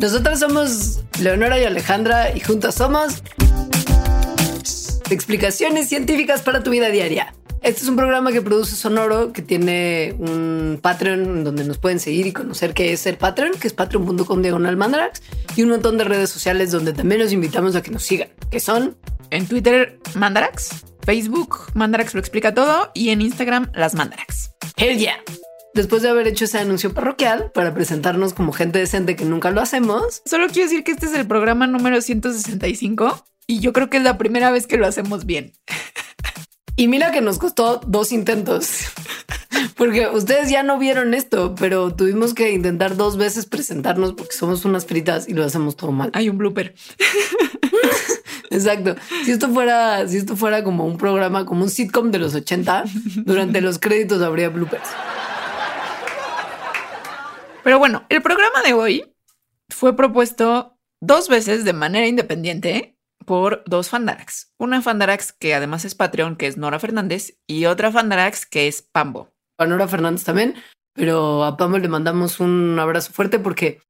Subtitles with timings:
[0.00, 3.22] Hola, nosotros somos Leonora y Alejandra y juntos somos
[5.10, 7.34] Explicaciones científicas para tu vida diaria.
[7.62, 12.26] Este es un programa que produce Sonoro, que tiene un Patreon donde nos pueden seguir
[12.26, 15.20] y conocer qué es el Patreon, que es patreon.com diagonal mandarax,
[15.56, 18.60] y un montón de redes sociales donde también los invitamos a que nos sigan, que
[18.60, 18.96] son
[19.30, 24.52] en Twitter Mandarax, Facebook Mandarax lo explica todo y en Instagram las Mandarax.
[24.76, 25.16] Hell yeah.
[25.80, 29.62] Después de haber hecho ese anuncio parroquial para presentarnos como gente decente que nunca lo
[29.62, 33.96] hacemos, Solo quiero decir que este es el programa número 165 y yo creo que
[33.96, 35.54] es la primera vez que lo hacemos bien.
[36.76, 38.86] Y mira que nos costó dos intentos.
[39.76, 44.64] Porque ustedes ya no vieron esto, pero tuvimos que intentar dos veces presentarnos porque somos
[44.64, 46.10] unas fritas y lo hacemos todo mal.
[46.14, 46.74] Hay un blooper.
[48.50, 48.96] Exacto.
[49.24, 52.84] Si esto fuera, si esto fuera como un programa, como un sitcom de los 80,
[53.24, 54.88] durante los créditos habría bloopers.
[57.62, 59.14] Pero bueno, el programa de hoy
[59.68, 64.52] fue propuesto dos veces de manera independiente por dos Fandarax.
[64.58, 68.82] Una Fandarax que además es Patreon, que es Nora Fernández, y otra Fandarax que es
[68.82, 69.30] Pambo.
[69.58, 70.54] A Nora Fernández también,
[70.94, 73.80] pero a Pambo le mandamos un abrazo fuerte porque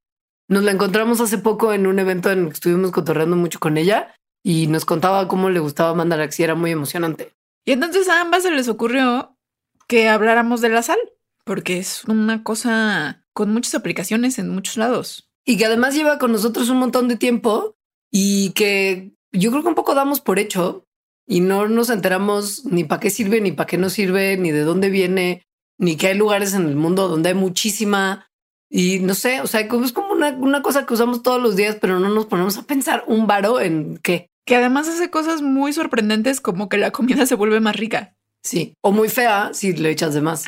[0.49, 3.79] nos la encontramos hace poco en un evento en el que estuvimos cotorreando mucho con
[3.79, 7.33] ella y nos contaba cómo le gustaba Mandarax y era muy emocionante.
[7.65, 9.37] Y entonces a ambas se les ocurrió
[9.87, 10.99] que habláramos de la sal,
[11.45, 15.31] porque es una cosa con muchas aplicaciones en muchos lados.
[15.47, 17.75] y que además lleva con nosotros un montón de tiempo
[18.13, 20.85] y que yo creo que un poco damos por hecho
[21.27, 24.61] y no nos enteramos ni para qué sirve, ni para qué no sirve, ni de
[24.61, 25.47] dónde viene,
[25.79, 28.29] ni que hay lugares en el mundo donde hay muchísima
[28.69, 31.79] y no sé, o sea, es como una, una cosa que usamos todos los días,
[31.81, 34.29] pero no nos ponemos a pensar un varo en qué.
[34.45, 38.15] Que además hace cosas muy sorprendentes como que la comida se vuelve más rica.
[38.45, 40.45] Sí, o muy fea si le echas de más.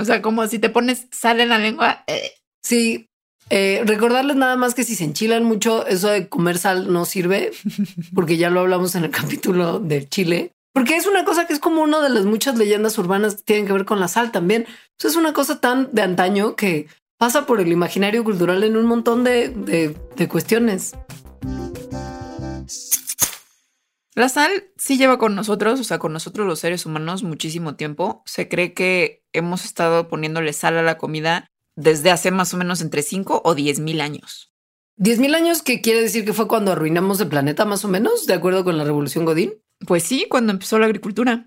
[0.00, 2.02] O sea, como si te pones sal en la lengua.
[2.06, 3.08] eh, Sí,
[3.48, 7.50] eh, recordarles nada más que si se enchilan mucho, eso de comer sal no sirve,
[8.14, 10.52] porque ya lo hablamos en el capítulo del Chile.
[10.72, 13.66] Porque es una cosa que es como una de las muchas leyendas urbanas que tienen
[13.66, 14.66] que ver con la sal también.
[15.02, 16.86] Es una cosa tan de antaño que
[17.18, 20.92] pasa por el imaginario cultural en un montón de, de- de cuestiones.
[24.20, 28.22] La sal sí lleva con nosotros, o sea, con nosotros los seres humanos muchísimo tiempo.
[28.26, 32.82] Se cree que hemos estado poniéndole sal a la comida desde hace más o menos
[32.82, 34.52] entre 5 o 10 mil años.
[34.98, 38.34] 10.000 años, que quiere decir que fue cuando arruinamos el planeta, más o menos, de
[38.34, 39.54] acuerdo con la revolución Godín.
[39.86, 41.46] Pues sí, cuando empezó la agricultura.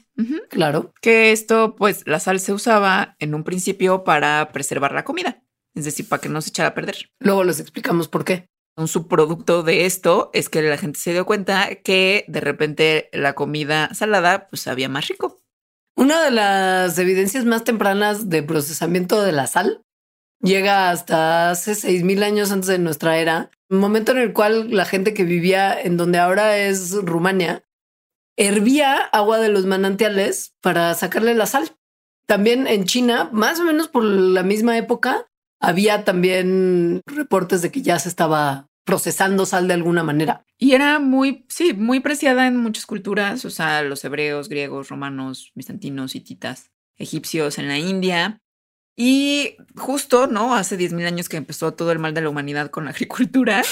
[0.50, 0.92] Claro.
[1.00, 5.44] Que esto, pues la sal se usaba en un principio para preservar la comida,
[5.76, 7.12] es decir, para que no se echara a perder.
[7.20, 8.50] Luego les explicamos por qué.
[8.76, 13.34] Un subproducto de esto es que la gente se dio cuenta que de repente la
[13.34, 15.40] comida salada pues sabía más rico.
[15.96, 19.84] Una de las evidencias más tempranas de procesamiento de la sal
[20.42, 25.14] llega hasta hace 6.000 años antes de nuestra era, momento en el cual la gente
[25.14, 27.64] que vivía en donde ahora es Rumania
[28.38, 31.78] hervía agua de los manantiales para sacarle la sal.
[32.26, 35.30] También en China, más o menos por la misma época,
[35.64, 40.46] había también reportes de que ya se estaba procesando sal de alguna manera.
[40.58, 45.54] Y era muy, sí, muy preciada en muchas culturas, o sea, los hebreos, griegos, romanos,
[45.56, 48.42] bizantinos, hititas, egipcios en la India.
[48.98, 50.54] Y justo, ¿no?
[50.54, 53.64] Hace 10.000 años que empezó todo el mal de la humanidad con la agricultura,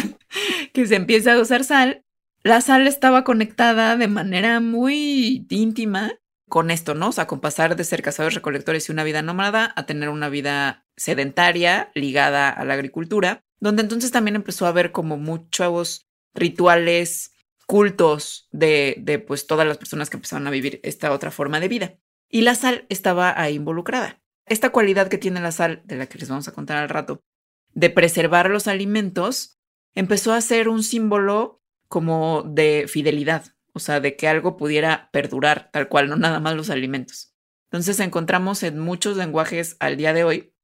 [0.74, 2.04] que se empieza a usar sal,
[2.42, 6.12] la sal estaba conectada de manera muy íntima
[6.54, 7.08] con esto, ¿no?
[7.08, 10.28] O sea, con pasar de ser cazadores recolectores y una vida nómada a tener una
[10.28, 17.32] vida sedentaria ligada a la agricultura, donde entonces también empezó a haber como muchos rituales,
[17.66, 21.66] cultos de, de pues todas las personas que empezaban a vivir esta otra forma de
[21.66, 21.98] vida.
[22.30, 24.22] Y la sal estaba ahí involucrada.
[24.46, 27.24] Esta cualidad que tiene la sal, de la que les vamos a contar al rato,
[27.72, 29.58] de preservar los alimentos,
[29.96, 35.70] empezó a ser un símbolo como de fidelidad, o sea, de que algo pudiera perdurar
[35.72, 37.34] tal cual, no nada más los alimentos.
[37.64, 40.54] Entonces encontramos en muchos lenguajes al día de hoy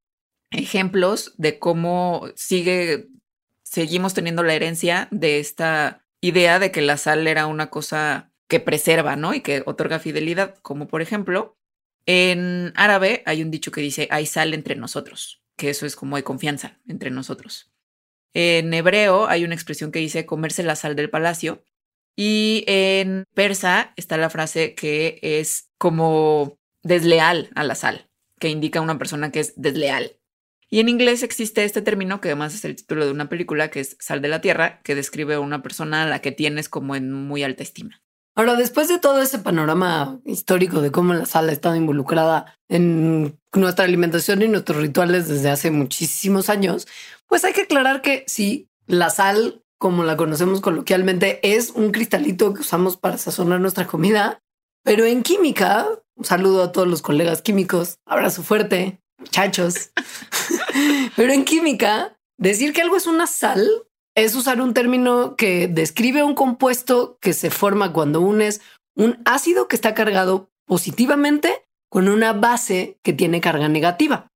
[0.51, 3.09] ejemplos de cómo sigue,
[3.62, 8.61] seguimos teniendo la herencia de esta idea de que la sal era una cosa que
[8.61, 9.33] preserva, ¿no?
[9.35, 11.56] Y que otorga fidelidad, como por ejemplo,
[12.06, 16.17] en árabe hay un dicho que dice, hay sal entre nosotros, que eso es como
[16.17, 17.73] hay confianza entre nosotros.
[18.35, 21.65] En hebreo hay una expresión que dice comerse la sal del palacio.
[22.22, 28.82] Y en persa está la frase que es como desleal a la sal, que indica
[28.82, 30.19] una persona que es desleal.
[30.69, 33.81] Y en inglés existe este término, que además es el título de una película, que
[33.81, 36.94] es Sal de la Tierra, que describe a una persona a la que tienes como
[36.94, 38.02] en muy alta estima.
[38.34, 43.38] Ahora, después de todo ese panorama histórico de cómo la sal ha estado involucrada en
[43.55, 46.87] nuestra alimentación y nuestros rituales desde hace muchísimos años,
[47.28, 52.53] pues hay que aclarar que sí, la sal, como la conocemos coloquialmente, es un cristalito
[52.53, 54.43] que usamos para sazonar nuestra comida,
[54.85, 59.91] pero en química, un saludo a todos los colegas químicos, abrazo fuerte, muchachos.
[61.17, 63.69] Pero en química, decir que algo es una sal
[64.15, 68.61] es usar un término que describe un compuesto que se forma cuando unes
[68.97, 74.29] un ácido que está cargado positivamente con una base que tiene carga negativa.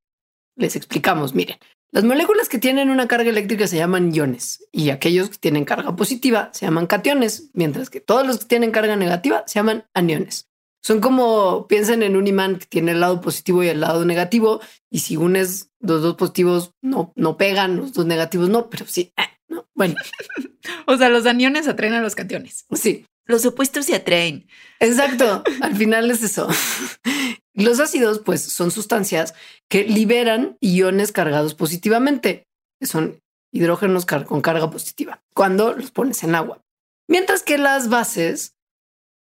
[0.56, 1.58] Les explicamos, miren,
[1.94, 5.94] las moléculas que tienen una carga eléctrica se llaman iones y aquellos que tienen carga
[5.94, 10.49] positiva se llaman cationes, mientras que todos los que tienen carga negativa se llaman aniones.
[10.82, 14.61] Son como piensen en un imán que tiene el lado positivo y el lado negativo.
[14.91, 19.12] Y si unes los dos positivos, no, no pegan, los dos negativos no, pero sí.
[19.17, 19.69] Eh, no.
[19.75, 19.94] Bueno,
[20.87, 22.67] O sea, los aniones atraen a los cationes.
[22.73, 24.49] sí, Los opuestos se atraen.
[24.81, 25.44] exacto.
[25.61, 26.49] Al final es eso.
[27.55, 29.35] Los ácidos, pues, son sustancias
[29.69, 32.45] que liberan iones cargados positivamente,
[32.81, 33.21] que son
[33.53, 36.61] hidrógenos con carga positiva, cuando los pones en agua.
[37.09, 38.55] Mientras que las bases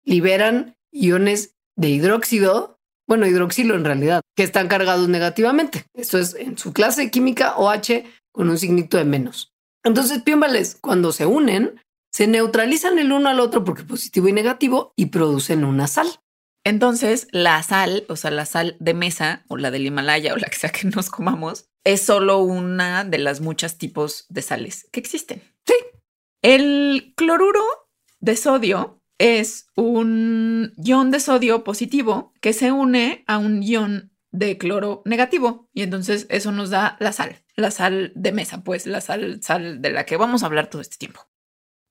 [0.06, 2.78] liberan iones de hidróxido,
[3.08, 5.86] bueno, hidroxilo en realidad, que están cargados negativamente.
[5.96, 9.52] Esto es en su clase química OH con un signito de menos.
[9.84, 11.82] Entonces, piómbales, cuando se unen,
[12.14, 16.08] se neutralizan el uno al otro porque positivo y negativo y producen una sal.
[16.64, 20.48] Entonces, la sal, o sea, la sal de mesa o la del Himalaya o la
[20.48, 25.00] que sea que nos comamos, es solo una de las muchas tipos de sales que
[25.00, 25.42] existen.
[25.66, 25.74] Sí.
[26.44, 27.64] El cloruro
[28.20, 34.58] de sodio es un ion de sodio positivo que se une a un ion de
[34.58, 39.02] cloro negativo y entonces eso nos da la sal, la sal de mesa, pues la
[39.02, 41.28] sal, sal de la que vamos a hablar todo este tiempo.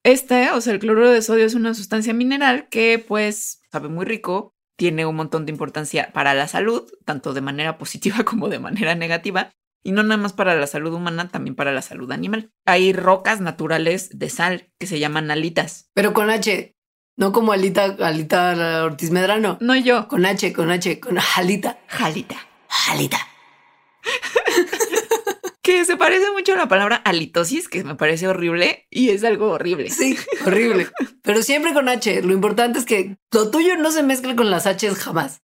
[0.03, 4.07] Este, o sea, el cloruro de sodio es una sustancia mineral que pues sabe muy
[4.07, 8.59] rico, tiene un montón de importancia para la salud, tanto de manera positiva como de
[8.59, 9.53] manera negativa,
[9.85, 12.51] y no nada más para la salud humana, también para la salud animal.
[12.65, 15.91] Hay rocas naturales de sal que se llaman alitas.
[15.93, 16.75] Pero con H,
[17.19, 19.59] no como Alita, Alita Ortiz Medrano.
[19.61, 21.79] No yo, Con H, con H, con Alita.
[21.87, 22.37] jalita.
[22.89, 23.19] Alita.
[25.71, 29.53] Que se parece mucho a la palabra halitosis, que me parece horrible y es algo
[29.53, 29.89] horrible.
[29.89, 30.89] Sí, horrible.
[31.23, 32.23] Pero siempre con H.
[32.23, 35.43] Lo importante es que lo tuyo no se mezcle con las H's jamás.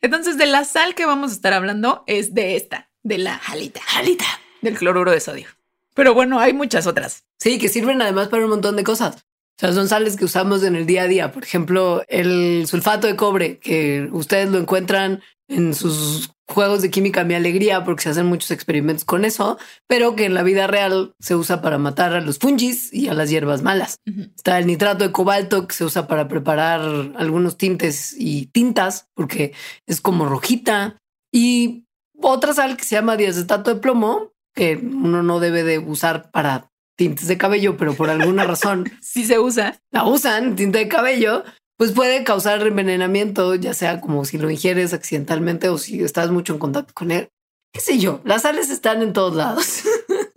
[0.00, 3.82] Entonces, de la sal que vamos a estar hablando es de esta, de la jalita,
[3.96, 4.24] Alita.
[4.62, 5.48] del cloruro de sodio.
[5.92, 7.26] Pero bueno, hay muchas otras.
[7.38, 9.16] Sí, que sirven además para un montón de cosas.
[9.16, 11.32] O sea, son sales que usamos en el día a día.
[11.32, 17.24] Por ejemplo, el sulfato de cobre, que ustedes lo encuentran en sus juegos de química
[17.24, 21.14] Mi Alegría, porque se hacen muchos experimentos con eso, pero que en la vida real
[21.20, 23.96] se usa para matar a los fungis y a las hierbas malas.
[24.36, 26.80] Está el nitrato de cobalto que se usa para preparar
[27.16, 29.52] algunos tintes y tintas porque
[29.86, 30.96] es como rojita.
[31.32, 31.84] Y
[32.20, 36.70] otra sal que se llama diacetato de plomo que uno no debe de usar para
[36.96, 39.80] tintes de cabello, pero por alguna razón Sí se usa.
[39.90, 41.44] la usan, tinta de cabello,
[41.80, 46.52] pues puede causar envenenamiento, ya sea como si lo ingieres accidentalmente o si estás mucho
[46.52, 47.30] en contacto con él.
[47.72, 48.20] ¿Qué sé yo?
[48.22, 49.84] Las sales están en todos lados.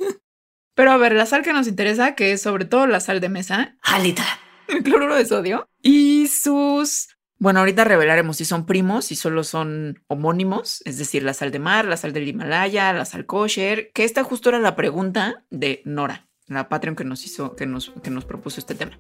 [0.74, 3.28] Pero a ver, la sal que nos interesa, que es sobre todo la sal de
[3.28, 4.24] mesa, Alita.
[4.70, 7.10] el cloruro de sodio y sus...
[7.40, 11.60] Bueno, ahorita revelaremos si son primos, si solo son homónimos, es decir, la sal de
[11.60, 15.82] mar, la sal del Himalaya, la sal kosher, que esta justo era la pregunta de
[15.84, 18.98] Nora, la Patreon que nos hizo, que nos, que nos propuso este tema.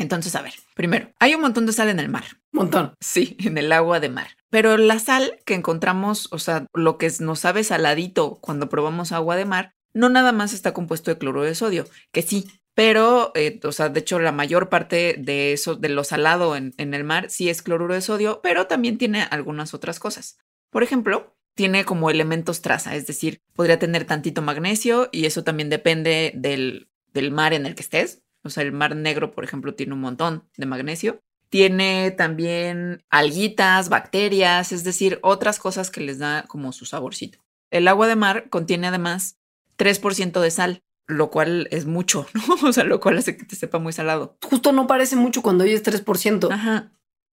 [0.00, 2.24] Entonces, a ver, primero, hay un montón de sal en el mar.
[2.52, 2.94] Montón.
[3.00, 4.28] Sí, en el agua de mar.
[4.48, 9.36] Pero la sal que encontramos, o sea, lo que nos sabe saladito cuando probamos agua
[9.36, 13.60] de mar, no nada más está compuesto de cloruro de sodio, que sí, pero, eh,
[13.62, 17.04] o sea, de hecho, la mayor parte de eso, de lo salado en, en el
[17.04, 20.38] mar, sí es cloruro de sodio, pero también tiene algunas otras cosas.
[20.70, 25.68] Por ejemplo, tiene como elementos traza, es decir, podría tener tantito magnesio y eso también
[25.68, 28.22] depende del, del mar en el que estés.
[28.42, 33.88] O sea, el mar negro, por ejemplo, tiene un montón de magnesio tiene también alguitas,
[33.88, 37.40] bacterias, es decir, otras cosas que les da como su saborcito.
[37.70, 39.38] El agua de mar contiene además
[39.76, 42.68] 3% de sal, lo cual es mucho, ¿no?
[42.68, 44.38] O sea, lo cual hace que te sepa muy salado.
[44.48, 46.50] Justo no parece mucho cuando oyes 3%.
[46.52, 46.92] Ajá.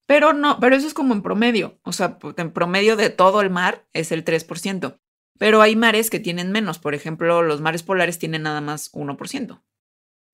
[0.07, 1.81] Pero no, pero eso es como en promedio.
[1.83, 4.99] O sea, en promedio de todo el mar es el 3%.
[5.39, 6.79] Pero hay mares que tienen menos.
[6.79, 9.63] Por ejemplo, los mares polares tienen nada más 1%.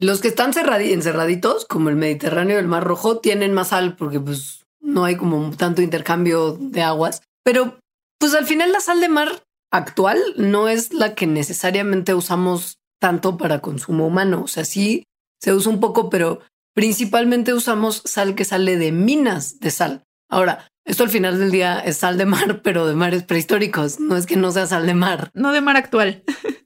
[0.01, 4.21] Los que están encerraditos, como el Mediterráneo y el Mar Rojo, tienen más sal porque
[4.21, 7.23] pues no hay como tanto intercambio de aguas.
[7.45, 7.79] Pero
[8.19, 13.37] pues al final la sal de mar actual no es la que necesariamente usamos tanto
[13.37, 14.43] para consumo humano.
[14.45, 15.05] O sea, sí
[15.41, 16.41] se usa un poco, pero
[16.75, 20.05] principalmente usamos sal que sale de minas de sal.
[20.31, 23.99] Ahora, esto al final del día es sal de mar, pero de mares prehistóricos.
[23.99, 25.31] No es que no sea sal de mar.
[25.35, 26.23] No de mar actual.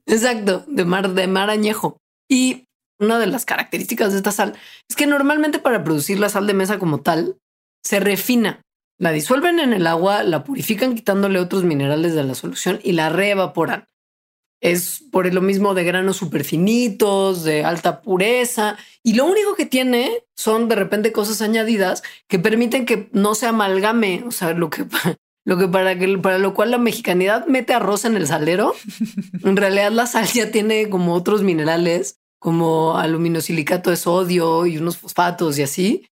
[0.07, 1.97] Exacto, de mar, de mar añejo.
[2.29, 2.65] Y
[3.03, 4.55] una de las características de esta sal
[4.89, 7.37] es que normalmente para producir la sal de mesa como tal,
[7.83, 8.63] se refina.
[8.99, 13.09] La disuelven en el agua, la purifican quitándole otros minerales de la solución y la
[13.09, 13.87] reevaporan.
[14.61, 20.23] Es por lo mismo de granos superfinitos, de alta pureza, y lo único que tiene
[20.37, 24.23] son de repente cosas añadidas que permiten que no se amalgame.
[24.25, 24.85] O sea, lo que,
[25.45, 28.75] lo que para, que, para lo cual la mexicanidad mete arroz en el salero,
[29.43, 34.99] en realidad la sal ya tiene como otros minerales como aluminosilicato de sodio y unos
[34.99, 36.07] fosfatos y así,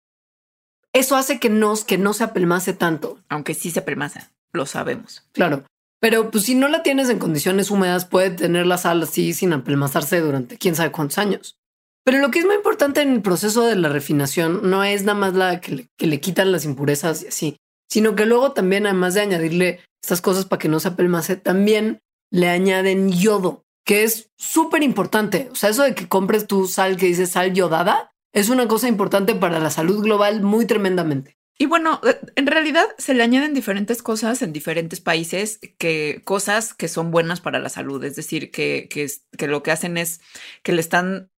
[0.93, 3.19] eso hace que, nos, que no se apelmace tanto.
[3.29, 5.25] Aunque sí se apelmaza, lo sabemos.
[5.33, 5.65] Claro.
[5.99, 9.53] Pero pues si no la tienes en condiciones húmedas, puede tener la sal así sin
[9.53, 11.57] apelmazarse durante quién sabe cuántos años.
[12.05, 15.19] Pero lo que es muy importante en el proceso de la refinación no es nada
[15.19, 17.57] más la que le, que le quitan las impurezas y así,
[17.91, 21.99] sino que luego también, además de añadirle estas cosas para que no se apelmace, también
[22.31, 25.49] le añaden yodo que es súper importante.
[25.51, 28.87] O sea, eso de que compres tu sal que dice sal yodada es una cosa
[28.87, 31.39] importante para la salud global muy tremendamente.
[31.59, 36.73] Y bueno, eh, en realidad se le añaden diferentes cosas en diferentes países, que cosas
[36.73, 38.05] que son buenas para la salud.
[38.05, 40.21] Es decir, que, que, que lo que hacen es
[40.63, 41.29] que le están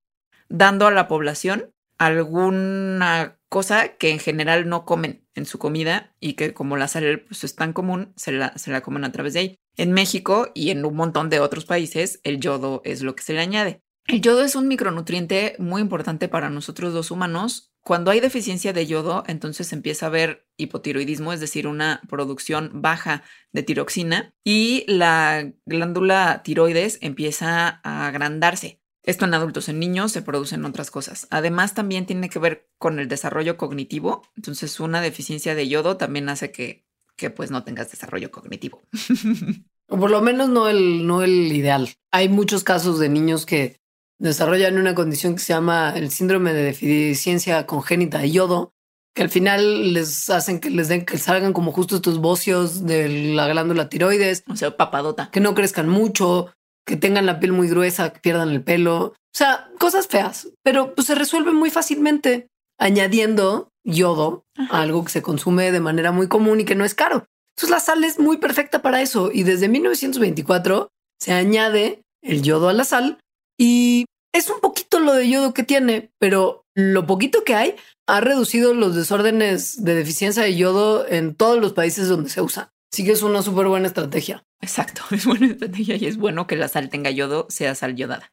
[0.51, 6.35] dando a la población alguna cosa que en general no comen en su comida y
[6.35, 9.35] que como la sal pues, es tan común, se la, se la comen a través
[9.35, 9.59] de ahí.
[9.77, 13.33] En México y en un montón de otros países, el yodo es lo que se
[13.33, 13.83] le añade.
[14.07, 17.73] El yodo es un micronutriente muy importante para nosotros los humanos.
[17.83, 23.23] Cuando hay deficiencia de yodo, entonces empieza a haber hipotiroidismo, es decir, una producción baja
[23.53, 28.82] de tiroxina y la glándula tiroides empieza a agrandarse.
[29.05, 31.27] Esto en adultos, en niños se producen otras cosas.
[31.31, 34.23] Además, también tiene que ver con el desarrollo cognitivo.
[34.37, 36.85] Entonces, una deficiencia de yodo también hace que
[37.17, 38.83] que pues no tengas desarrollo cognitivo.
[39.89, 41.91] o por lo menos no el, no el ideal.
[42.11, 43.81] Hay muchos casos de niños que
[44.19, 48.75] desarrollan una condición que se llama el síndrome de deficiencia congénita de yodo,
[49.15, 53.35] que al final les hacen que les den que salgan como justo estos bocios de
[53.35, 56.53] la glándula tiroides, o sea, papadota, que no crezcan mucho,
[56.87, 60.95] que tengan la piel muy gruesa, que pierdan el pelo, o sea, cosas feas, pero
[60.95, 62.49] pues se resuelve muy fácilmente
[62.79, 67.27] añadiendo yodo, algo que se consume de manera muy común y que no es caro.
[67.57, 70.89] Entonces la sal es muy perfecta para eso y desde 1924
[71.21, 73.19] se añade el yodo a la sal
[73.59, 77.77] y es un poquito lo de yodo que tiene, pero lo poquito que hay
[78.09, 82.72] ha reducido los desórdenes de deficiencia de yodo en todos los países donde se usa.
[82.93, 84.45] Así que es una súper buena estrategia.
[84.61, 88.33] Exacto, es buena estrategia y es bueno que la sal tenga yodo, sea sal yodada.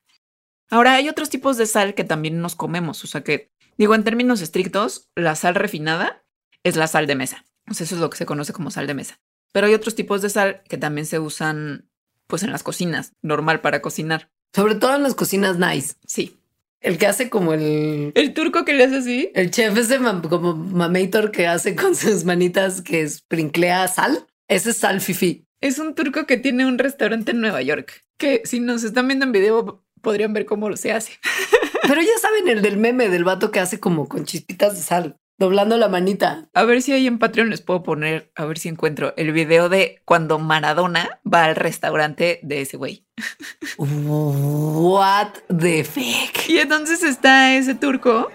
[0.69, 4.03] Ahora hay otros tipos de sal que también nos comemos, o sea que Digo, en
[4.03, 6.25] términos estrictos, la sal refinada
[6.63, 7.45] es la sal de mesa.
[7.69, 9.21] O sea, eso es lo que se conoce como sal de mesa.
[9.53, 11.89] Pero hay otros tipos de sal que también se usan
[12.27, 14.29] pues en las cocinas, normal para cocinar.
[14.53, 15.95] Sobre todo en las cocinas nice.
[16.05, 16.41] Sí.
[16.81, 18.11] El que hace como el...
[18.15, 19.31] El turco que le hace así.
[19.33, 19.97] El chef ese
[20.29, 24.27] como mamator que hace con sus manitas que sprinclea sal.
[24.50, 25.48] Ese es sal fifi.
[25.62, 28.03] Es un turco que tiene un restaurante en Nueva York.
[28.18, 31.13] Que si nos están viendo en video podrían ver cómo se hace.
[31.84, 35.18] Pero ya saben el del meme del vato que hace como con chispitas de sal,
[35.38, 36.50] doblando la manita.
[36.56, 39.70] A ver si ahí en Patreon les puedo poner, a ver si encuentro el video
[39.70, 43.06] de cuando Maradona va al restaurante de ese güey.
[43.77, 46.50] What the fuck.
[46.50, 48.32] Y entonces está ese turco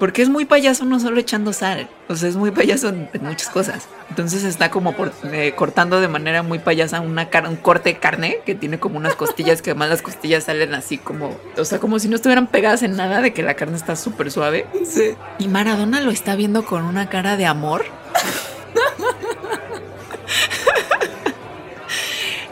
[0.00, 3.50] porque es muy payaso no solo echando sal, o sea, es muy payaso en, muchas
[3.50, 3.86] cosas.
[4.08, 8.38] Entonces está como por, eh, cortando de manera muy payasa una un corte de carne
[8.46, 11.98] que tiene como unas costillas que además las costillas salen así como, o sea, como
[11.98, 14.66] si no estuvieran pegadas en nada de que la carne está súper suave.
[14.86, 15.14] Sí.
[15.38, 17.84] Y Maradona lo está viendo con una cara de amor.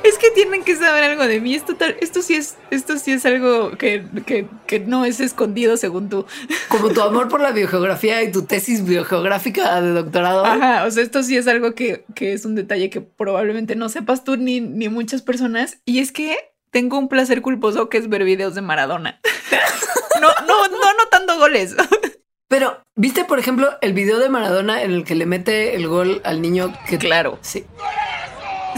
[0.05, 1.57] es que tienen que saber algo de mí.
[1.57, 1.75] Esto,
[2.23, 6.27] sí es, esto sí es algo que, que, que no es escondido según tú.
[6.69, 10.45] Como tu amor por la biogeografía y tu tesis biogeográfica de doctorado.
[10.45, 13.89] Ajá, o sea, esto sí es algo que, que es un detalle que probablemente no
[13.89, 15.79] sepas tú ni, ni muchas personas.
[15.85, 16.37] Y es que
[16.71, 19.21] tengo un placer culposo que es ver videos de Maradona.
[20.21, 21.75] no, no, no anotando goles.
[22.49, 26.23] Pero, ¿viste, por ejemplo, el video de Maradona en el que le mete el gol
[26.25, 26.97] al niño que...
[26.97, 27.41] Claro.
[27.43, 27.65] Sí.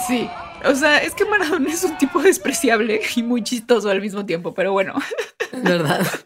[0.08, 0.26] Sí.
[0.64, 4.54] O sea, es que Maradona es un tipo despreciable y muy chistoso al mismo tiempo,
[4.54, 4.94] pero bueno.
[5.52, 6.06] ¿Verdad?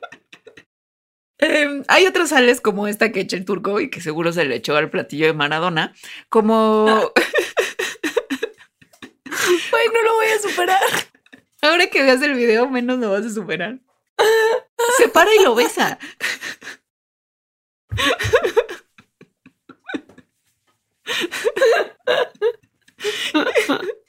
[1.41, 4.55] Eh, hay otras sales como esta que echa el turco y que seguro se le
[4.55, 5.93] echó al platillo de Maradona,
[6.31, 6.87] como...
[9.27, 10.81] Ay, no lo voy a superar.
[11.61, 13.79] Ahora que veas el video, menos lo vas a superar.
[14.97, 15.99] Se para y lo besa.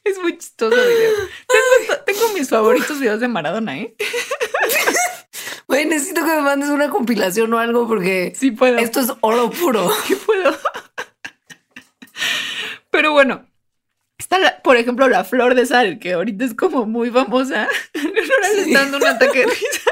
[0.03, 1.11] Es muy chistoso video.
[1.47, 3.95] Tengo, tengo mis favoritos videos de Maradona, ¿eh?
[5.67, 8.77] Güey, necesito que me mandes una compilación o algo porque Sí puedo.
[8.77, 9.91] esto es oro puro.
[10.07, 10.55] ¿Qué puedo?
[12.91, 13.49] Pero bueno,
[14.17, 17.67] está, la- por ejemplo, la flor de sal, que ahorita es como muy famosa.
[17.95, 19.91] Ahora le está dando un ataque de risa.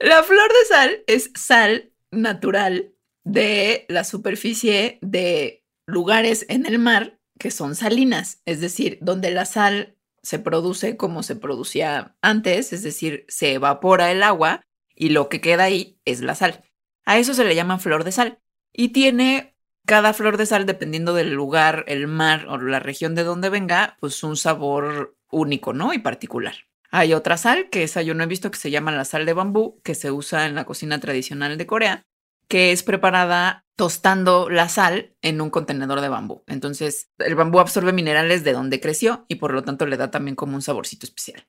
[0.00, 2.92] La flor de sal es sal natural
[3.24, 5.61] de la superficie de
[5.92, 11.22] lugares en el mar que son salinas, es decir, donde la sal se produce como
[11.22, 14.62] se producía antes, es decir, se evapora el agua
[14.94, 16.64] y lo que queda ahí es la sal.
[17.04, 18.38] A eso se le llama flor de sal.
[18.72, 23.24] Y tiene cada flor de sal, dependiendo del lugar, el mar o la región de
[23.24, 25.92] donde venga, pues un sabor único, ¿no?
[25.92, 26.54] Y particular.
[26.90, 29.32] Hay otra sal, que esa yo no he visto, que se llama la sal de
[29.32, 32.06] bambú, que se usa en la cocina tradicional de Corea,
[32.48, 36.44] que es preparada tostando la sal en un contenedor de bambú.
[36.46, 40.36] Entonces, el bambú absorbe minerales de donde creció y por lo tanto le da también
[40.36, 41.46] como un saborcito especial.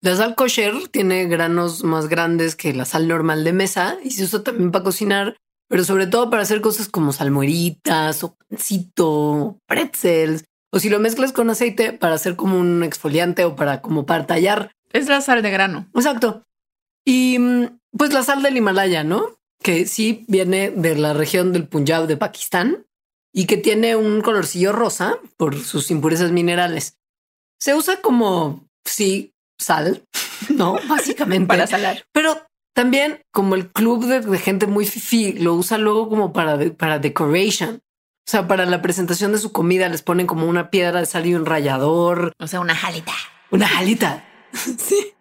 [0.00, 4.24] La sal kosher tiene granos más grandes que la sal normal de mesa y se
[4.24, 5.36] usa también para cocinar,
[5.68, 11.32] pero sobre todo para hacer cosas como salmueritas o pancito, pretzels, o si lo mezclas
[11.32, 14.72] con aceite para hacer como un exfoliante o para como para tallar.
[14.92, 15.88] Es la sal de grano.
[15.94, 16.42] Exacto.
[17.04, 19.38] Y mm, pues la sal del Himalaya, ¿no?
[19.64, 22.84] Que sí viene de la región del Punjab de Pakistán
[23.32, 26.98] y que tiene un colorcillo rosa por sus impurezas minerales.
[27.58, 30.04] Se usa como, sí, sal,
[30.50, 30.76] ¿no?
[30.88, 31.46] Básicamente.
[31.46, 32.04] Para salar.
[32.12, 36.58] Pero también como el club de, de gente muy fifi lo usa luego como para,
[36.58, 37.76] de- para decoration.
[38.26, 41.24] O sea, para la presentación de su comida les ponen como una piedra de sal
[41.26, 43.12] y un rallador, O sea, una jalita.
[43.50, 44.24] una jalita.
[44.52, 45.12] sí.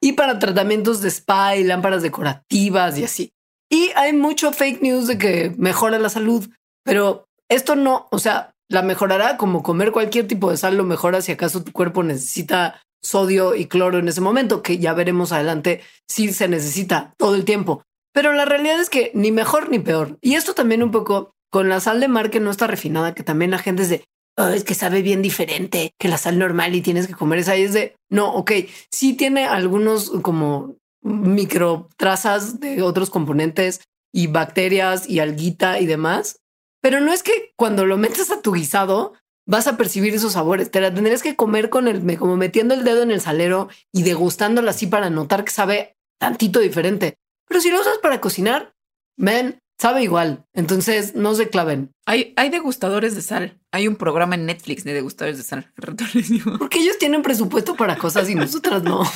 [0.00, 3.30] Y para tratamientos de spa y lámparas decorativas y así.
[3.74, 6.48] Y hay mucho fake news de que mejora la salud,
[6.84, 11.20] pero esto no, o sea, la mejorará como comer cualquier tipo de sal, lo mejora
[11.22, 15.80] si acaso tu cuerpo necesita sodio y cloro en ese momento, que ya veremos adelante
[16.08, 17.82] si se necesita todo el tiempo.
[18.12, 20.18] Pero la realidad es que ni mejor ni peor.
[20.20, 23.24] Y esto también un poco con la sal de mar que no está refinada, que
[23.24, 24.04] también la gente es de,
[24.38, 27.56] "Oh, que sabe bien diferente que la sal normal y tienes que comer esa.
[27.56, 28.52] Y es de, no, ok,
[28.92, 33.80] sí tiene algunos como micro trazas de otros componentes
[34.12, 36.40] y bacterias y alguita y demás.
[36.80, 39.12] Pero no es que cuando lo metes a tu guisado
[39.46, 40.70] vas a percibir esos sabores.
[40.70, 43.68] Te la tendrías que comer con el, me- como metiendo el dedo en el salero
[43.92, 47.18] y degustándola así para notar que sabe tantito diferente.
[47.46, 48.74] Pero si lo usas para cocinar,
[49.18, 50.46] ven, sabe igual.
[50.54, 51.92] Entonces no se claven.
[52.06, 53.60] Hay, hay degustadores de sal.
[53.70, 55.70] Hay un programa en Netflix de degustadores de sal.
[56.58, 59.02] Porque ellos tienen presupuesto para cosas y nosotras no.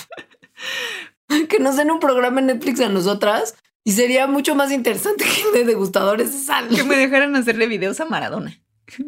[1.49, 5.59] que nos den un programa en Netflix a nosotras y sería mucho más interesante que
[5.59, 6.69] de degustadores de sal.
[6.69, 8.59] Que me dejaran hacerle videos a Maradona.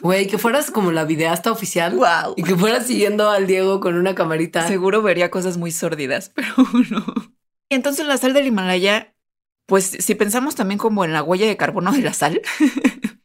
[0.00, 2.34] Güey, que fueras como la videasta oficial Wow.
[2.36, 4.66] y que fueras siguiendo al Diego con una camarita.
[4.68, 6.48] Seguro vería cosas muy sórdidas, pero
[6.90, 7.04] no.
[7.70, 9.14] Y entonces la sal del Himalaya,
[9.66, 12.40] pues si pensamos también como en la huella de carbono de la sal,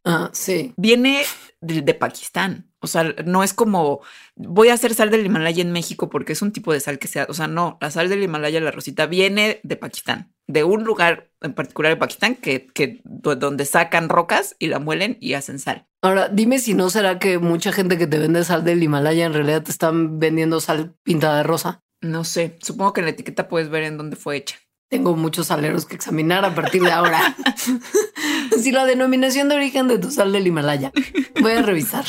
[0.05, 0.73] Ah, sí.
[0.77, 1.23] viene
[1.61, 2.71] de, de Pakistán.
[2.81, 3.99] O sea, no es como
[4.35, 7.07] voy a hacer sal del Himalaya en México porque es un tipo de sal que
[7.07, 7.25] sea.
[7.29, 11.29] O sea, no, la sal del Himalaya, la rosita, viene de Pakistán, de un lugar
[11.41, 15.59] en particular de Pakistán que, que do- donde sacan rocas y la muelen y hacen
[15.59, 15.87] sal.
[16.01, 19.33] Ahora, dime si no será que mucha gente que te vende sal del Himalaya en
[19.33, 21.83] realidad te están vendiendo sal pintada de rosa.
[22.01, 24.55] No sé, supongo que en la etiqueta puedes ver en dónde fue hecha.
[24.89, 27.35] Tengo muchos saleros que examinar a partir de ahora.
[28.59, 30.91] si la denominación de origen de tu sal del Himalaya.
[31.39, 32.05] Voy a revisar.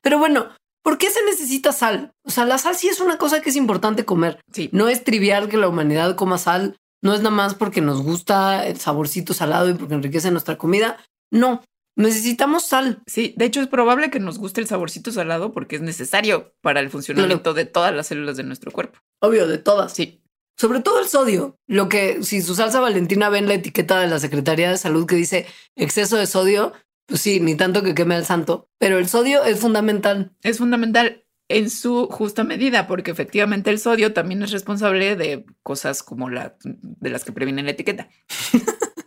[0.00, 0.50] Pero bueno,
[0.84, 2.12] ¿por qué se necesita sal?
[2.24, 4.40] O sea, la sal sí es una cosa que es importante comer.
[4.52, 6.76] Sí, No es trivial que la humanidad coma sal.
[7.02, 10.98] No es nada más porque nos gusta el saborcito salado y porque enriquece nuestra comida.
[11.32, 11.62] No,
[11.98, 13.02] necesitamos sal.
[13.06, 16.80] Sí, de hecho es probable que nos guste el saborcito salado porque es necesario para
[16.80, 19.00] el funcionamiento de todas las células de nuestro cuerpo.
[19.20, 19.92] Obvio, de todas.
[19.92, 20.22] Sí.
[20.56, 21.58] Sobre todo el sodio.
[21.66, 25.16] Lo que si su salsa valentina ven la etiqueta de la Secretaría de Salud que
[25.16, 26.72] dice exceso de sodio,
[27.06, 30.32] pues sí, ni tanto que queme al santo, pero el sodio es fundamental.
[30.42, 36.02] Es fundamental en su justa medida, porque efectivamente el sodio también es responsable de cosas
[36.02, 38.08] como la de las que previene la etiqueta.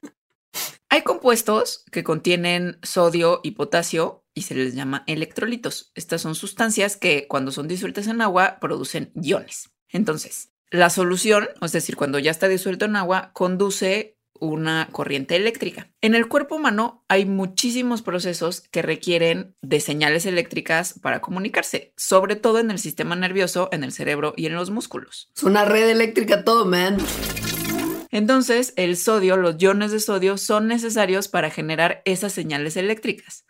[0.93, 5.93] Hay compuestos que contienen sodio y potasio y se les llama electrolitos.
[5.95, 9.69] Estas son sustancias que cuando son disueltas en agua producen iones.
[9.88, 15.89] Entonces, la solución, es decir, cuando ya está disuelto en agua, conduce una corriente eléctrica.
[16.01, 22.36] En el cuerpo humano hay muchísimos procesos que requieren de señales eléctricas para comunicarse, sobre
[22.36, 25.30] todo en el sistema nervioso, en el cerebro y en los músculos.
[25.38, 26.97] Es una red eléctrica todo, man.
[28.12, 33.45] Entonces, el sodio, los iones de sodio son necesarios para generar esas señales eléctricas.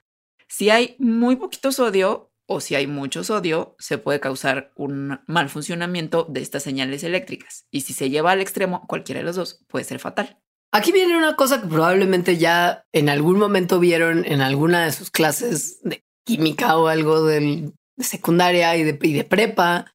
[0.48, 5.50] Si hay muy poquito sodio o si hay mucho sodio, se puede causar un mal
[5.50, 7.66] funcionamiento de estas señales eléctricas.
[7.72, 10.40] Y si se lleva al extremo, cualquiera de los dos puede ser fatal.
[10.74, 15.10] Aquí viene una cosa que probablemente ya en algún momento vieron en alguna de sus
[15.10, 19.94] clases de química o algo de secundaria y de, y de prepa.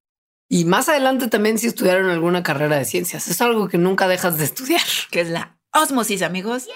[0.49, 3.29] Y más adelante también si estudiaron alguna carrera de ciencias.
[3.29, 4.83] Es algo que nunca dejas de estudiar.
[5.11, 6.69] Que es la osmosis, amigos.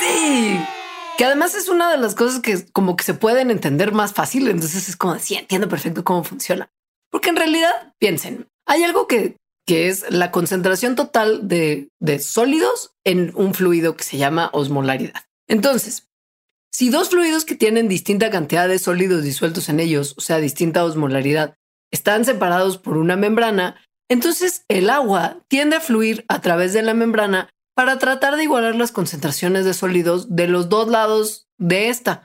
[0.00, 0.58] Sí.
[1.18, 4.48] Que además es una de las cosas que como que se pueden entender más fácil.
[4.48, 6.70] Entonces es como, sí, entiendo perfecto cómo funciona.
[7.10, 9.36] Porque en realidad, piensen, hay algo que
[9.68, 15.26] que es la concentración total de, sólidos en un fluido que se llama osmolaridad.
[15.46, 16.08] Entonces,
[16.72, 20.86] si dos fluidos que tienen distinta cantidad de sólidos disueltos en ellos, o sea, distinta
[20.86, 21.56] osmolaridad,
[21.90, 23.76] están separados por una membrana,
[24.08, 28.74] entonces el agua tiende a fluir a través de la membrana para tratar de igualar
[28.74, 32.24] las concentraciones de sólidos de los dos lados de esta.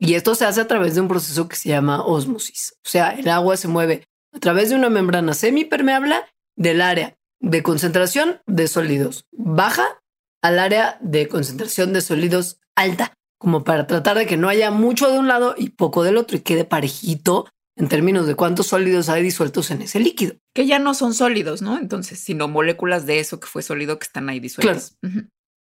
[0.00, 2.74] Y esto se hace a través de un proceso que se llama osmosis.
[2.84, 6.16] O sea, el agua se mueve a través de una membrana semipermeable
[6.56, 10.00] del área de concentración de sólidos baja
[10.42, 15.10] al área de concentración de sólidos alta, como para tratar de que no haya mucho
[15.10, 19.08] de un lado y poco del otro y quede parejito en términos de cuántos sólidos
[19.08, 20.34] hay disueltos en ese líquido.
[20.52, 21.78] Que ya no son sólidos, ¿no?
[21.78, 24.98] Entonces, sino moléculas de eso que fue sólido que están ahí disueltas.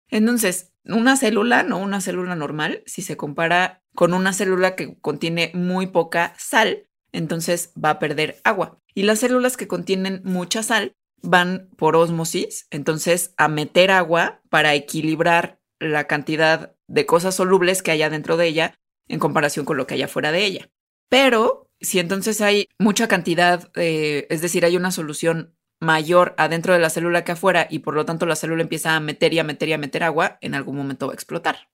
[0.09, 5.51] Entonces, una célula, no una célula normal, si se compara con una célula que contiene
[5.53, 8.79] muy poca sal, entonces va a perder agua.
[8.95, 14.75] Y las células que contienen mucha sal van por osmosis, entonces a meter agua para
[14.75, 19.87] equilibrar la cantidad de cosas solubles que haya dentro de ella en comparación con lo
[19.87, 20.69] que haya fuera de ella.
[21.09, 26.79] Pero si entonces hay mucha cantidad, eh, es decir, hay una solución mayor adentro de
[26.79, 29.43] la célula que afuera y por lo tanto la célula empieza a meter y a
[29.43, 31.69] meter y a meter agua, en algún momento va a explotar.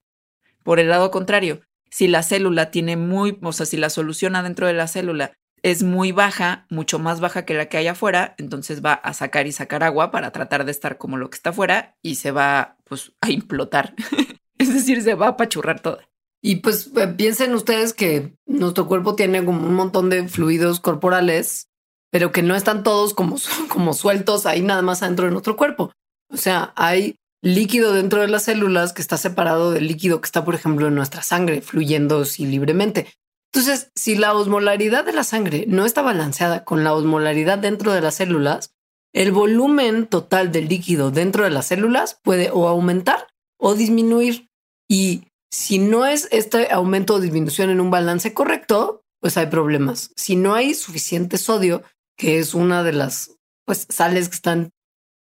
[0.64, 4.68] Por el lado contrario, si la célula tiene muy, o sea, si la solución adentro
[4.68, 8.84] de la célula es muy baja, mucho más baja que la que hay afuera, entonces
[8.84, 11.98] va a sacar y sacar agua para tratar de estar como lo que está afuera
[12.02, 13.96] y se va pues a implotar.
[14.58, 16.10] es decir, se va a apachurrar toda.
[16.46, 21.70] Y pues eh, piensen ustedes que nuestro cuerpo tiene como un montón de fluidos corporales,
[22.12, 23.38] pero que no están todos como,
[23.70, 25.94] como sueltos ahí nada más adentro de nuestro cuerpo.
[26.30, 30.44] O sea, hay líquido dentro de las células que está separado del líquido que está,
[30.44, 33.08] por ejemplo, en nuestra sangre, fluyendo así libremente.
[33.54, 38.02] Entonces, si la osmolaridad de la sangre no está balanceada con la osmolaridad dentro de
[38.02, 38.74] las células,
[39.14, 43.28] el volumen total del líquido dentro de las células puede o aumentar
[43.58, 44.50] o disminuir.
[44.90, 50.12] Y si no es este aumento o disminución en un balance correcto, pues hay problemas.
[50.16, 51.84] Si no hay suficiente sodio,
[52.18, 54.72] que es una de las pues, sales que están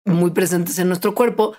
[0.05, 1.57] muy presentes en nuestro cuerpo,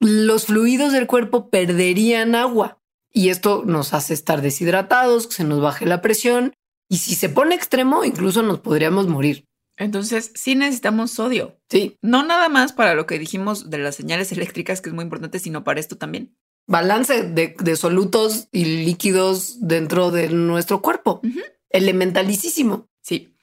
[0.00, 2.80] los fluidos del cuerpo perderían agua
[3.12, 6.54] y esto nos hace estar deshidratados, que se nos baje la presión
[6.88, 9.44] y si se pone extremo, incluso nos podríamos morir.
[9.76, 11.60] Entonces, sí necesitamos sodio.
[11.68, 11.98] Sí.
[12.00, 15.38] No nada más para lo que dijimos de las señales eléctricas, que es muy importante,
[15.38, 16.34] sino para esto también.
[16.68, 21.22] Balance de, solutos y líquidos dentro de nuestro cuerpo.
[21.70, 22.88] Elementalicísimo.
[23.00, 23.34] Sí.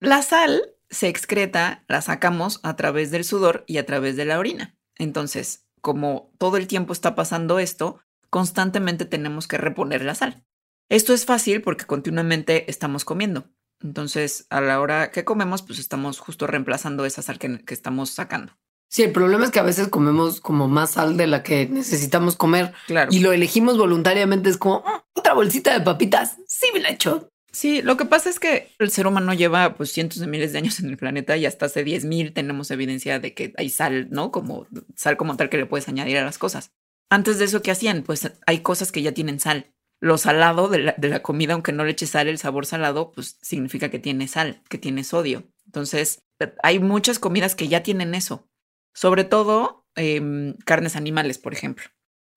[0.00, 4.38] La sal se excreta, la sacamos a través del sudor y a través de la
[4.38, 4.76] orina.
[4.96, 10.44] Entonces, como todo el tiempo está pasando esto, constantemente tenemos que reponer la sal.
[10.88, 13.44] Esto es fácil porque continuamente estamos comiendo.
[13.82, 18.58] Entonces, a la hora que comemos, pues estamos justo reemplazando esa sal que, estamos sacando.
[18.90, 22.34] Sí, el problema es que a veces comemos como más sal de la que necesitamos
[22.34, 22.72] comer.
[22.88, 23.08] Claro.
[23.12, 24.50] Y lo elegimos voluntariamente.
[24.50, 26.38] Es como ah, otra bolsita de papitas.
[26.48, 27.30] Sí, me la echo.
[27.52, 30.58] Sí, lo que pasa es que el ser humano lleva pues cientos de miles de
[30.58, 34.08] años en el planeta y hasta hace 10 mil tenemos evidencia de que hay sal,
[34.10, 34.32] ¿no?
[34.32, 36.72] Como sal como tal que le puedes añadir a las cosas.
[37.10, 38.02] Antes de eso, ¿qué hacían?
[38.02, 39.72] Pues hay cosas que ya tienen sal.
[40.00, 43.12] Lo salado de la, de la comida, aunque no le eches sal, el sabor salado,
[43.12, 45.44] pues significa que tiene sal, que tiene sodio.
[45.66, 46.22] Entonces,
[46.62, 48.49] hay muchas comidas que ya tienen eso.
[48.94, 51.84] Sobre todo em, carnes animales, por ejemplo.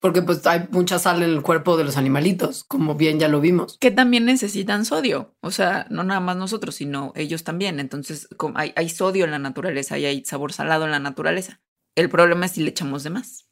[0.00, 3.40] Porque pues hay mucha sal en el cuerpo de los animalitos, como bien ya lo
[3.40, 3.78] vimos.
[3.78, 5.34] Que también necesitan sodio.
[5.40, 7.80] O sea, no nada más nosotros, sino ellos también.
[7.80, 11.62] Entonces, hay, hay sodio en la naturaleza y hay sabor salado en la naturaleza.
[11.94, 13.48] El problema es si le echamos de más.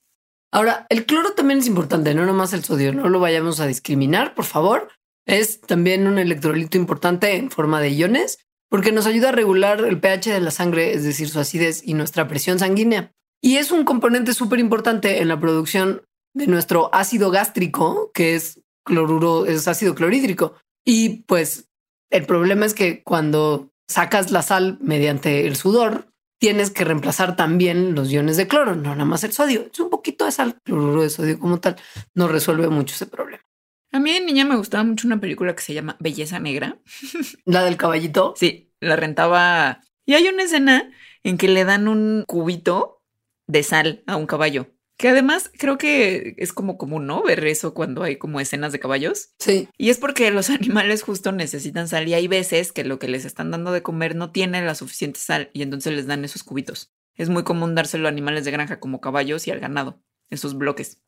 [0.51, 4.35] Ahora, el cloro también es importante, no nomás el sodio, no lo vayamos a discriminar,
[4.35, 4.91] por favor.
[5.25, 8.39] Es también un electrolito importante en forma de iones
[8.73, 11.93] porque nos ayuda a regular el pH de la sangre, es decir, su acidez y
[11.93, 13.13] nuestra presión sanguínea.
[13.43, 16.01] Y es un componente súper importante en la producción
[16.33, 20.55] de nuestro ácido gástrico, que es cloruro, es ácido clorhídrico.
[20.87, 21.69] Y pues
[22.11, 26.07] el problema es que cuando sacas la sal mediante el sudor,
[26.41, 29.69] tienes que reemplazar también los iones de cloro, no nada más el sodio.
[29.71, 31.77] Es un poquito de sal, cloruro de sodio como tal,
[32.15, 33.45] no resuelve mucho ese problema.
[33.93, 36.79] A mí de niña me gustaba mucho una película que se llama Belleza Negra.
[37.45, 38.33] La del caballito.
[38.39, 39.83] Sí, la rentaba.
[40.07, 40.91] Y hay una escena
[41.23, 43.03] en que le dan un cubito
[43.47, 44.69] de sal a un caballo.
[44.97, 47.23] Que además creo que es como común, ¿no?
[47.23, 49.35] Ver eso cuando hay como escenas de caballos.
[49.39, 49.69] Sí.
[49.77, 53.27] Y es porque los animales justo necesitan sal y hay veces que lo que les
[53.27, 56.91] están dando de comer no tiene la suficiente sal y entonces les dan esos cubitos.
[57.15, 61.03] Es muy común dárselo a animales de granja como caballos y al ganado, esos bloques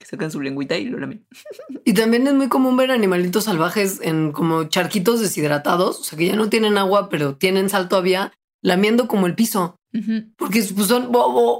[0.00, 1.26] que sacan su lengüita y lo lamen.
[1.84, 6.26] Y también es muy común ver animalitos salvajes en como charquitos deshidratados, o sea que
[6.26, 8.32] ya no tienen agua, pero tienen sal todavía,
[8.62, 9.76] lamiendo como el piso.
[10.36, 11.10] Porque pues, son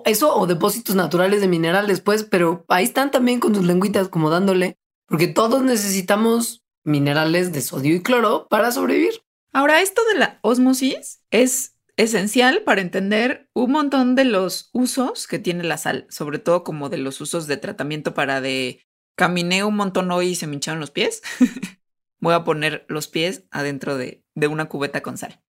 [0.04, 4.30] eso o depósitos naturales de minerales, pues, pero ahí están también con sus lengüitas como
[4.30, 4.76] dándole,
[5.06, 9.20] porque todos necesitamos minerales de sodio y cloro para sobrevivir.
[9.52, 15.38] Ahora, esto de la osmosis es esencial para entender un montón de los usos que
[15.38, 18.86] tiene la sal, sobre todo como de los usos de tratamiento para de
[19.16, 21.22] caminé un montón hoy y se me hincharon los pies.
[22.20, 25.42] Voy a poner los pies adentro de, de una cubeta con sal.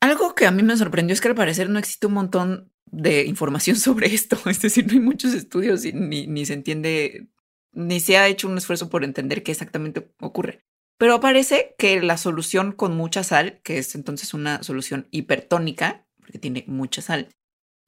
[0.00, 3.24] Algo que a mí me sorprendió es que al parecer no existe un montón de
[3.24, 4.38] información sobre esto.
[4.46, 7.28] Es decir, no hay muchos estudios y ni, ni se entiende,
[7.72, 10.64] ni se ha hecho un esfuerzo por entender qué exactamente ocurre.
[10.98, 16.38] Pero parece que la solución con mucha sal, que es entonces una solución hipertónica, porque
[16.38, 17.28] tiene mucha sal,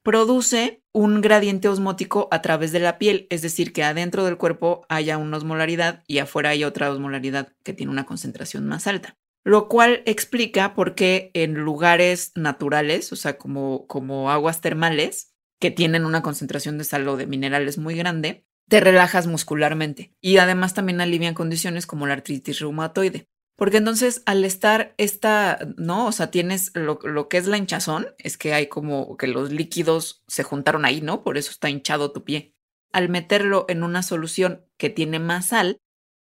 [0.03, 4.85] produce un gradiente osmótico a través de la piel, es decir, que adentro del cuerpo
[4.89, 9.67] haya una osmolaridad y afuera hay otra osmolaridad que tiene una concentración más alta lo
[9.67, 16.05] cual explica por qué en lugares naturales, o sea, como, como aguas termales, que tienen
[16.05, 21.01] una concentración de sal o de minerales muy grande, te relajas muscularmente y además también
[21.01, 23.27] alivian condiciones como la artritis reumatoide.
[23.57, 26.05] Porque entonces al estar esta, ¿no?
[26.07, 30.23] O sea, tienes lo, que es la hinchazón, es que hay como que los líquidos
[30.29, 31.21] se juntaron ahí, ¿no?
[31.21, 32.55] Por eso está hinchado tu pie.
[32.93, 35.81] Al meterlo en una solución que tiene más sal,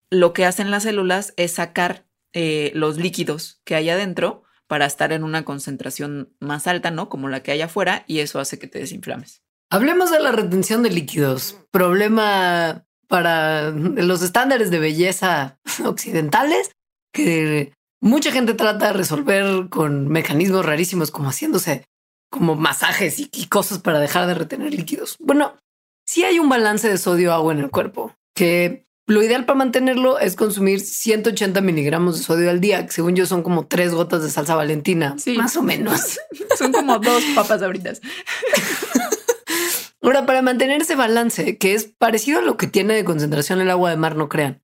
[0.09, 5.11] lo que hacen las células es sacar eh, los líquidos que hay adentro para estar
[5.11, 7.09] en una concentración más alta, ¿no?
[7.09, 9.43] Como la que hay afuera, y eso hace que te desinflames.
[9.69, 11.57] Hablemos de la retención de líquidos.
[11.71, 16.71] Problema para los estándares de belleza occidentales
[17.13, 21.85] que mucha gente trata de resolver con mecanismos rarísimos como haciéndose
[22.29, 25.15] como masajes y, y cosas para dejar de retener líquidos.
[25.19, 25.57] Bueno,
[26.05, 30.35] sí hay un balance de sodio-agua en el cuerpo que lo ideal para mantenerlo es
[30.35, 34.29] consumir 180 miligramos de sodio al día, que según yo son como tres gotas de
[34.29, 36.19] salsa valentina, más o menos.
[36.57, 37.93] son como dos papas ahorita.
[40.07, 43.69] Ahora, para mantener ese balance, que es parecido a lo que tiene de concentración el
[43.69, 44.63] agua de mar, no crean.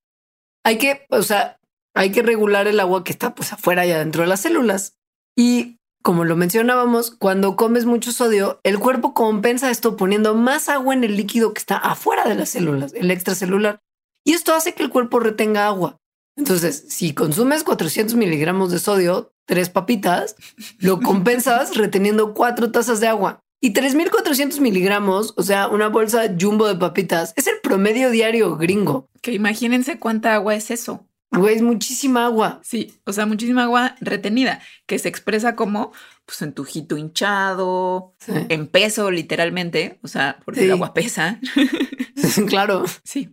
[0.63, 1.59] Hay que, o sea,
[1.93, 4.95] hay que regular el agua que está pues afuera y adentro de las células.
[5.35, 10.93] Y como lo mencionábamos, cuando comes mucho sodio, el cuerpo compensa esto poniendo más agua
[10.93, 13.81] en el líquido que está afuera de las células, el extracelular.
[14.23, 15.97] Y esto hace que el cuerpo retenga agua.
[16.37, 20.37] Entonces, si consumes 400 miligramos de sodio, tres papitas,
[20.79, 23.43] lo compensas reteniendo cuatro tazas de agua.
[23.63, 29.09] Y 3.400 miligramos, o sea, una bolsa jumbo de papitas, es el promedio diario gringo.
[29.21, 31.07] Que imagínense cuánta agua es eso.
[31.31, 32.59] Güey, es muchísima agua.
[32.61, 35.93] Sí, o sea, muchísima agua retenida, que se expresa como
[36.25, 41.39] pues en tu jito hinchado, en peso literalmente, o sea, porque el agua pesa.
[42.49, 42.83] claro.
[43.05, 43.29] Sí.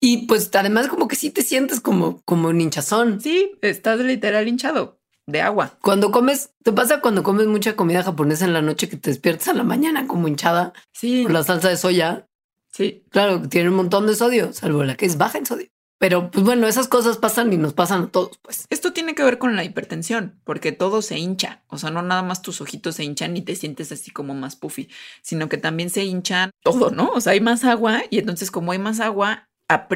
[0.00, 3.20] Y pues además como que sí te sientes como, como un hinchazón.
[3.20, 4.97] Sí, estás literal hinchado
[5.28, 5.78] de agua.
[5.82, 9.48] Cuando comes, te pasa cuando comes mucha comida japonesa en la noche que te despiertas
[9.48, 10.72] a la mañana como hinchada.
[10.92, 11.22] Sí.
[11.22, 12.26] Por la salsa de soya.
[12.72, 13.04] Sí.
[13.10, 15.68] Claro, tiene un montón de sodio, salvo la que es baja en sodio.
[15.98, 18.66] Pero pues bueno, esas cosas pasan y nos pasan a todos, pues.
[18.70, 21.62] Esto tiene que ver con la hipertensión, porque todo se hincha.
[21.66, 24.56] O sea, no nada más tus ojitos se hinchan y te sientes así como más
[24.56, 24.88] puffy,
[25.22, 27.10] sino que también se hinchan todo, ¿no?
[27.10, 29.48] O sea, hay más agua y entonces como hay más agua,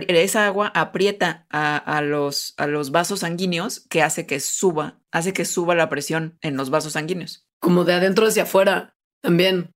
[0.09, 5.45] esa agua aprieta a, los, a los vasos sanguíneos que hace que suba, hace que
[5.45, 7.47] suba la presión en los vasos sanguíneos.
[7.61, 9.73] Como de adentro hacia afuera también.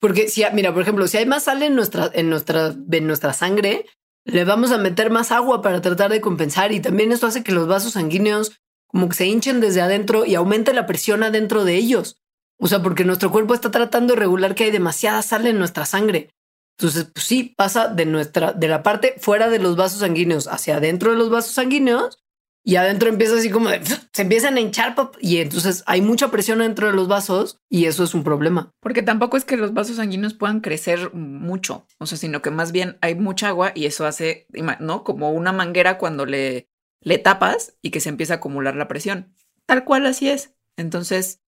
[0.00, 3.32] Porque si, mira, por ejemplo, si hay más sal en nuestra, en nuestra, en nuestra
[3.32, 3.86] sangre,
[4.24, 7.52] le vamos a meter más agua para tratar de compensar y también esto hace que
[7.52, 11.76] los vasos sanguíneos como que se hinchen desde adentro y aumente la presión adentro de
[11.76, 12.22] ellos.
[12.58, 15.84] O sea, porque nuestro cuerpo está tratando de regular que hay demasiada sal en nuestra
[15.84, 16.30] sangre.
[16.78, 20.76] Entonces, pues sí, pasa de nuestra, de la parte fuera de los vasos sanguíneos hacia
[20.76, 22.22] adentro de los vasos sanguíneos
[22.62, 23.80] y adentro empieza así como de,
[24.12, 28.04] se empiezan a hinchar y entonces hay mucha presión dentro de los vasos y eso
[28.04, 28.72] es un problema.
[28.80, 32.72] Porque tampoco es que los vasos sanguíneos puedan crecer mucho, o sea, sino que más
[32.72, 34.46] bien hay mucha agua y eso hace,
[34.80, 35.04] ¿no?
[35.04, 36.68] Como una manguera cuando le,
[37.00, 39.32] le tapas y que se empieza a acumular la presión.
[39.64, 40.52] Tal cual así es.
[40.76, 41.40] Entonces,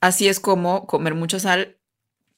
[0.00, 1.77] así es como comer mucha sal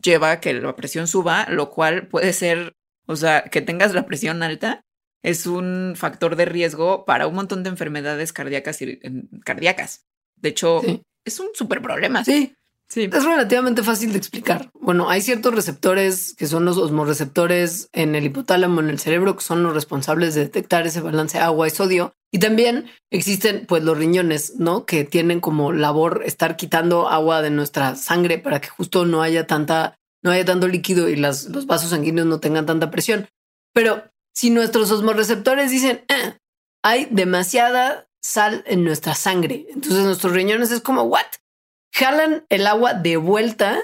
[0.02, 2.74] lleva a que la presión suba, lo cual puede ser,
[3.06, 4.82] o sea, que tengas la presión alta
[5.22, 9.00] es un factor de riesgo para un montón de enfermedades cardíacas y
[9.44, 10.06] cardíacas.
[10.36, 10.80] De hecho,
[11.24, 12.24] es un súper problema.
[12.24, 12.54] Sí.
[12.92, 14.70] Es relativamente fácil de explicar.
[14.74, 19.44] Bueno, hay ciertos receptores que son los osmoreceptores en el hipotálamo, en el cerebro, que
[19.44, 22.14] son los responsables de detectar ese balance agua y sodio.
[22.32, 24.86] Y también existen pues los riñones, ¿no?
[24.86, 29.46] Que tienen como labor estar quitando agua de nuestra sangre para que justo no haya
[29.46, 33.28] tanta, no haya tanto líquido y los vasos sanguíneos no tengan tanta presión.
[33.72, 34.02] Pero
[34.34, 36.38] si nuestros osmoreceptores dicen, ah,
[36.82, 41.26] hay demasiada sal en nuestra sangre, entonces nuestros riñones es como, ¿what?
[41.92, 43.80] Jalan el agua de vuelta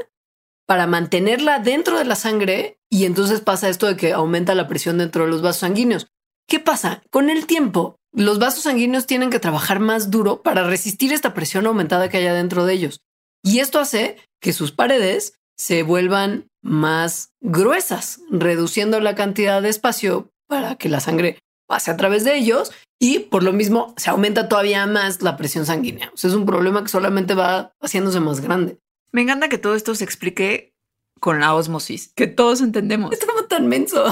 [0.67, 4.99] para mantenerla dentro de la sangre y entonces pasa esto de que aumenta la presión
[4.99, 6.09] dentro de los vasos sanguíneos.
[6.49, 7.03] ¿Qué pasa?
[7.11, 11.67] Con el tiempo, los vasos sanguíneos tienen que trabajar más duro para resistir esta presión
[11.67, 13.01] aumentada que hay dentro de ellos.
[13.43, 20.31] Y esto hace que sus paredes se vuelvan más gruesas, reduciendo la cantidad de espacio
[20.49, 24.49] para que la sangre pase a través de ellos y por lo mismo se aumenta
[24.49, 26.11] todavía más la presión sanguínea.
[26.15, 28.79] O sea, es un problema que solamente va haciéndose más grande.
[29.13, 30.75] Me encanta que todo esto se explique
[31.21, 33.13] con la osmosis, que todos entendemos.
[33.13, 34.05] Es como tan menso.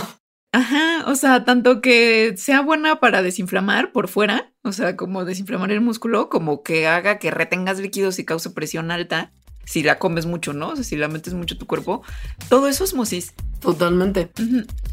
[0.52, 5.72] Ajá, o sea, tanto que sea buena para desinflamar por fuera, o sea, como desinflamar
[5.72, 9.32] el músculo, como que haga que retengas líquidos y cause presión alta,
[9.64, 10.70] si la comes mucho, ¿no?
[10.70, 12.03] O sea, si la metes mucho a tu cuerpo,
[12.48, 13.33] todo eso es osmosis.
[13.61, 14.31] Totalmente.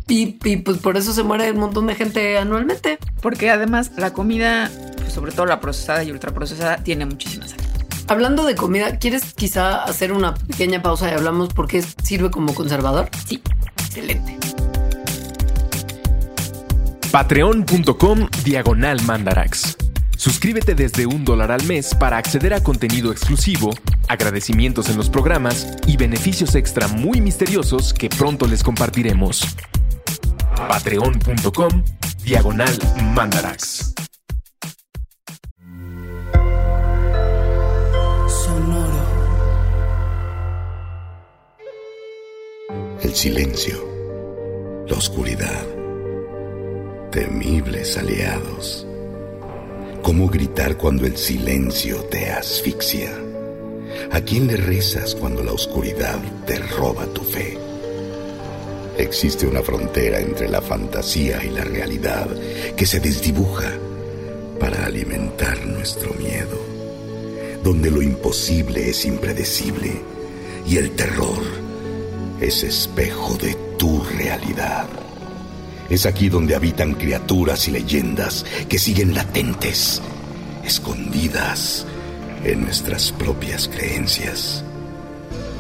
[0.08, 3.00] y, pues por eso se muere un montón de gente anualmente.
[3.22, 7.60] Porque además la comida, pues sobre todo la procesada y ultraprocesada, tiene muchísima sal.
[8.08, 12.54] Hablando de comida, ¿quieres quizá hacer una pequeña pausa y hablamos por qué sirve como
[12.54, 13.10] conservador?
[13.26, 13.42] Sí.
[13.78, 14.38] Excelente.
[17.12, 19.81] Patreon.com Diagonal Mandarax.
[20.22, 23.72] Suscríbete desde un dólar al mes para acceder a contenido exclusivo,
[24.08, 29.42] agradecimientos en los programas y beneficios extra muy misteriosos que pronto les compartiremos.
[30.56, 31.84] Patreon.com
[32.24, 32.78] Diagonal
[33.16, 33.96] Mandarax.
[38.28, 39.04] Sonoro.
[43.02, 44.86] El silencio.
[44.88, 45.66] La oscuridad.
[47.10, 48.86] Temibles aliados
[50.02, 53.12] ¿Cómo gritar cuando el silencio te asfixia?
[54.12, 57.58] ¿A quién le rezas cuando la oscuridad te roba tu fe?
[58.98, 62.28] Existe una frontera entre la fantasía y la realidad
[62.76, 63.72] que se desdibuja
[64.60, 66.60] para alimentar nuestro miedo,
[67.64, 70.02] donde lo imposible es impredecible
[70.68, 71.44] y el terror
[72.40, 75.01] es espejo de tu realidad.
[75.92, 80.02] Es aquí donde habitan criaturas y leyendas que siguen latentes,
[80.64, 81.86] escondidas
[82.46, 84.64] en nuestras propias creencias.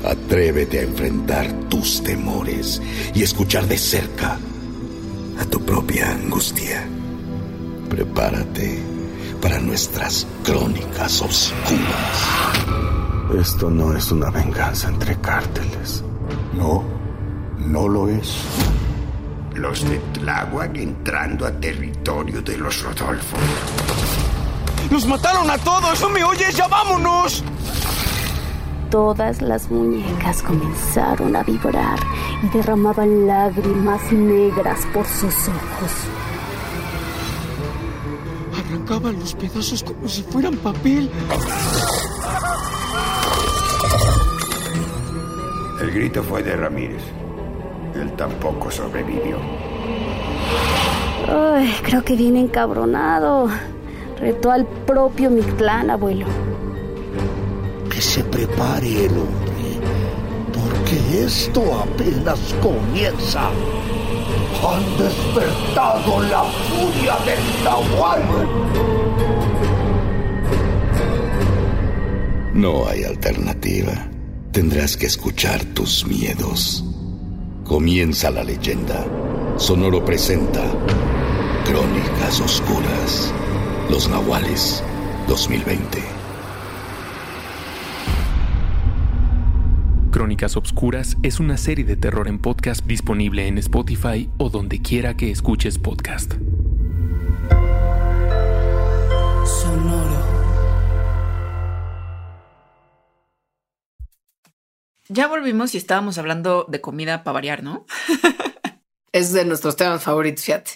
[0.05, 2.81] Atrévete a enfrentar tus temores
[3.13, 4.39] y escuchar de cerca
[5.37, 6.87] a tu propia angustia.
[7.89, 8.79] Prepárate
[9.41, 12.27] para nuestras crónicas oscuras.
[13.37, 16.05] Esto no es una venganza entre cárteles.
[16.53, 16.85] No,
[17.57, 18.33] no lo es.
[19.55, 23.37] Los de Tláhuac entrando a territorio de los Rodolfo.
[24.89, 26.01] ¡Nos mataron a todos!
[26.01, 26.55] ¡No me oyes!
[26.55, 27.43] ¡Ya vámonos!
[28.89, 31.99] Todas las muñecas comenzaron a vibrar
[32.43, 35.91] y derramaban lágrimas negras por sus ojos.
[38.57, 41.09] Arrancaban los pedazos como si fueran papel.
[45.80, 47.20] El grito fue de Ramírez.
[48.02, 49.38] Él tampoco sobrevivió.
[51.28, 53.47] Ay, creo que viene encabronado.
[54.20, 56.26] Retó al propio Mictlán, abuelo.
[57.91, 59.80] Que se prepare el hombre,
[60.52, 63.49] porque esto apenas comienza.
[64.64, 68.22] Han despertado la furia del Nahual.
[72.54, 73.93] No hay alternativa.
[74.52, 76.84] Tendrás que escuchar tus miedos.
[77.72, 79.07] Comienza la leyenda.
[79.55, 80.61] Sonoro presenta
[81.63, 83.34] Crónicas Oscuras.
[83.89, 84.84] Los Nahuales
[85.30, 86.03] 2020.
[90.11, 95.15] Crónicas Obscuras es una serie de terror en podcast disponible en Spotify o donde quiera
[95.15, 96.34] que escuches podcast.
[99.45, 100.11] Sonoro.
[105.12, 107.86] Ya volvimos y estábamos hablando de comida para variar, ¿no?
[109.14, 110.72] Es de nuestros temas favoritos, fíjate.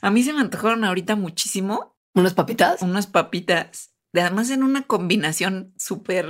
[0.00, 2.82] A mí se me antojaron ahorita muchísimo ¿Unas papitas?
[2.82, 6.26] unas papitas, de- además en una combinación súper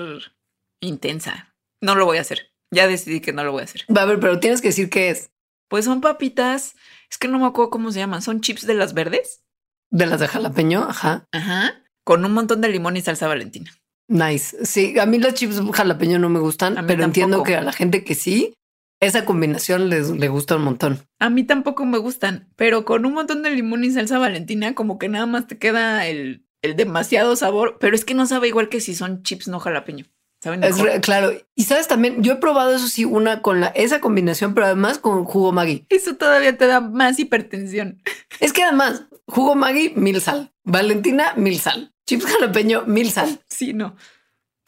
[0.83, 1.55] intensa.
[1.81, 2.53] No lo voy a hacer.
[2.71, 3.87] Ya decidí que no lo voy a hacer.
[3.97, 5.31] Va a ver, pero tienes que decir qué es.
[5.69, 6.75] Pues son papitas,
[7.11, 9.43] es que no me acuerdo cómo se llaman, son chips de las verdes.
[9.91, 11.27] De las de jalapeño, ajá.
[11.33, 11.83] Ajá.
[12.05, 13.73] Con un montón de limón y salsa valentina.
[14.09, 14.65] Nice.
[14.65, 18.05] Sí, a mí los chips jalapeño no me gustan, pero entiendo que a la gente
[18.05, 18.55] que sí,
[19.01, 21.01] esa combinación les, le gusta un montón.
[21.19, 24.99] A mí tampoco me gustan, pero con un montón de limón y salsa valentina, como
[24.99, 28.69] que nada más te queda el, el demasiado sabor, pero es que no sabe igual
[28.69, 30.07] que si son chips no jalapeño.
[30.43, 30.89] Saben Es mejor.
[30.93, 31.33] re- claro.
[31.55, 34.99] Y sabes también, yo he probado eso sí, una con la, esa combinación, pero además
[34.99, 35.87] con jugo Maggi.
[35.89, 38.03] Eso todavía te da más hipertensión.
[38.39, 40.53] Es que además, jugo Maggi, mil sal.
[40.63, 41.93] Valentina, mil sal.
[42.07, 43.41] Chips jalapeño, mil sal.
[43.49, 43.97] Sí, no.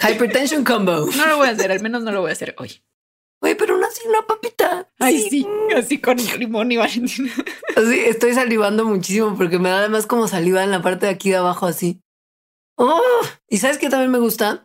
[0.00, 1.06] Hypertension combo.
[1.16, 2.82] No lo voy a hacer, al menos no lo voy a hacer hoy.
[3.40, 4.90] Oye, pero una así, una papita.
[4.98, 7.32] Ay, sí, así con limón y valentina.
[7.76, 11.30] Así, estoy salivando muchísimo porque me da además como saliva en la parte de aquí
[11.30, 12.00] de abajo así.
[12.76, 13.00] Oh,
[13.48, 14.64] y sabes que también me gusta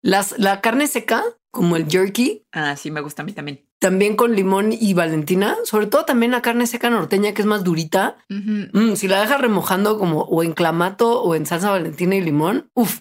[0.00, 3.68] las, la carne seca, como el jerky, Ah, sí, me gusta a mí también.
[3.84, 7.64] También con limón y valentina, sobre todo también la carne seca norteña que es más
[7.64, 8.16] durita.
[8.30, 12.70] Mm, si la dejas remojando como o en clamato o en salsa valentina y limón,
[12.72, 13.00] uff,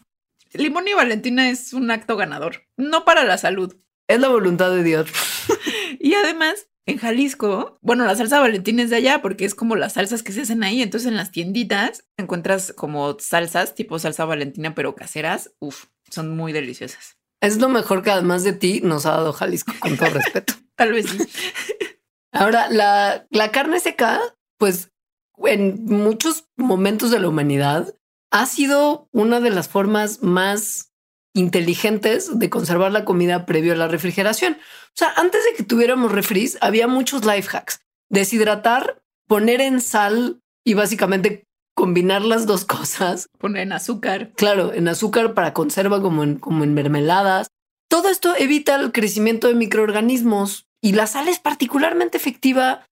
[0.51, 3.73] Limón y valentina es un acto ganador, no para la salud.
[4.09, 5.09] es la voluntad de Dios.
[6.01, 9.93] Y además, en Jalisco, bueno, la salsa valentina es de allá porque es como las
[9.93, 10.81] salsas que se hacen ahí.
[10.81, 15.53] Entonces, en las tienditas encuentras como salsas tipo salsa valentina, pero caseras.
[15.59, 17.15] Uf, son muy deliciosas.
[17.39, 20.55] Es lo mejor que además de ti nos ha dado Jalisco, con todo respeto.
[20.75, 21.19] Tal vez sí.
[22.31, 24.19] Ahora, la, la carne seca,
[24.57, 24.91] pues
[25.37, 27.95] en muchos momentos de la humanidad
[28.31, 30.91] ha sido una de las formas más
[31.35, 34.53] inteligentes de conservar la comida previo a la refrigeración.
[34.53, 37.81] O sea, antes de que tuviéramos refris, había muchos life hacks.
[38.09, 41.45] Deshidratar, poner en sal y básicamente
[41.75, 43.29] combinar las dos cosas.
[43.37, 44.31] Poner en azúcar.
[44.35, 47.47] Claro, en azúcar para conserva como en, como en mermeladas.
[47.87, 52.87] Todo esto evita el crecimiento de microorganismos y la sal es particularmente efectiva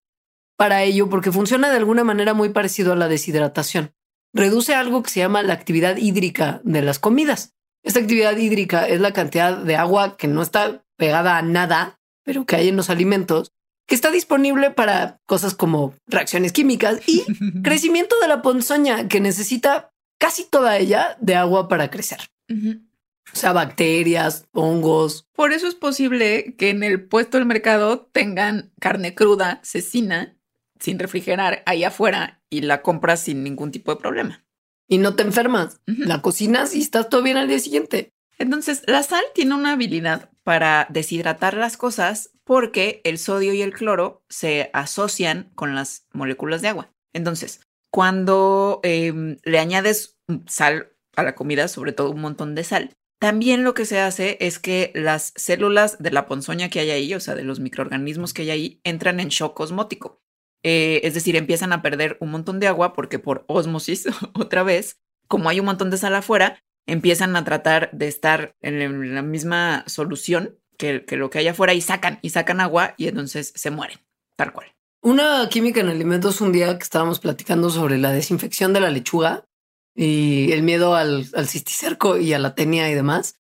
[0.56, 3.92] para ello porque funciona de alguna manera muy parecido a la deshidratación.
[4.32, 7.54] Reduce algo que se llama la actividad hídrica de las comidas.
[7.82, 12.46] Esta actividad hídrica es la cantidad de agua que no está pegada a nada, pero
[12.46, 13.52] que hay en los alimentos,
[13.86, 17.24] que está disponible para cosas como reacciones químicas y
[17.62, 22.20] crecimiento de la ponzoña, que necesita casi toda ella de agua para crecer.
[23.32, 25.28] O sea, bacterias, hongos.
[25.34, 30.36] Por eso es posible que en el puesto del mercado tengan carne cruda, cecina,
[30.80, 34.44] sin refrigerar ahí afuera y la compras sin ningún tipo de problema.
[34.88, 35.80] Y no te enfermas.
[35.86, 38.12] La cocinas y estás todo bien al día siguiente.
[38.38, 43.72] Entonces, la sal tiene una habilidad para deshidratar las cosas porque el sodio y el
[43.72, 46.92] cloro se asocian con las moléculas de agua.
[47.12, 47.60] Entonces,
[47.90, 53.62] cuando em, le añades sal a la comida, sobre todo un montón de sal, también
[53.62, 57.20] lo que se hace es que las células de la ponzoña que hay ahí, o
[57.20, 60.20] sea, de los microorganismos que hay ahí, entran en shock osmótico.
[60.64, 64.98] Eh, es decir, empiezan a perder un montón de agua porque por osmosis, otra vez,
[65.28, 69.84] como hay un montón de sal afuera, empiezan a tratar de estar en la misma
[69.86, 73.70] solución que, que lo que hay afuera y sacan, y sacan agua y entonces se
[73.70, 74.00] mueren,
[74.34, 74.66] tal cual.
[75.00, 79.44] Una química en alimentos un día que estábamos platicando sobre la desinfección de la lechuga
[79.94, 83.36] y el miedo al, al cisticerco y a la tenia y demás,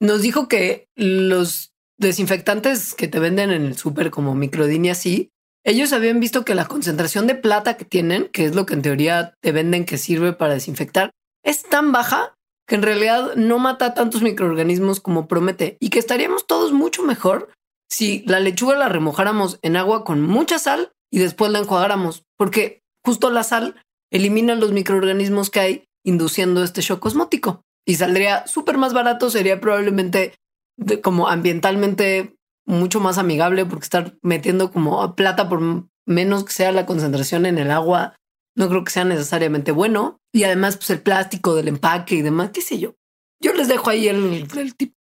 [0.00, 5.30] nos dijo que los desinfectantes que te venden en el súper como Microdini así,
[5.64, 8.82] ellos habían visto que la concentración de plata que tienen, que es lo que en
[8.82, 11.10] teoría te venden que sirve para desinfectar,
[11.42, 12.36] es tan baja
[12.68, 17.50] que en realidad no mata tantos microorganismos como promete y que estaríamos todos mucho mejor
[17.88, 22.82] si la lechuga la remojáramos en agua con mucha sal y después la enjuagáramos, porque
[23.04, 23.80] justo la sal
[24.12, 29.60] elimina los microorganismos que hay induciendo este shock osmótico y saldría súper más barato, sería
[29.60, 30.34] probablemente
[31.02, 32.36] como ambientalmente
[32.66, 35.60] mucho más amigable porque estar metiendo como plata por
[36.06, 38.16] menos que sea la concentración en el agua
[38.56, 42.50] no creo que sea necesariamente bueno y además pues el plástico del empaque y demás,
[42.52, 42.96] qué sé yo.
[43.40, 44.94] Yo les dejo ahí el, el tip.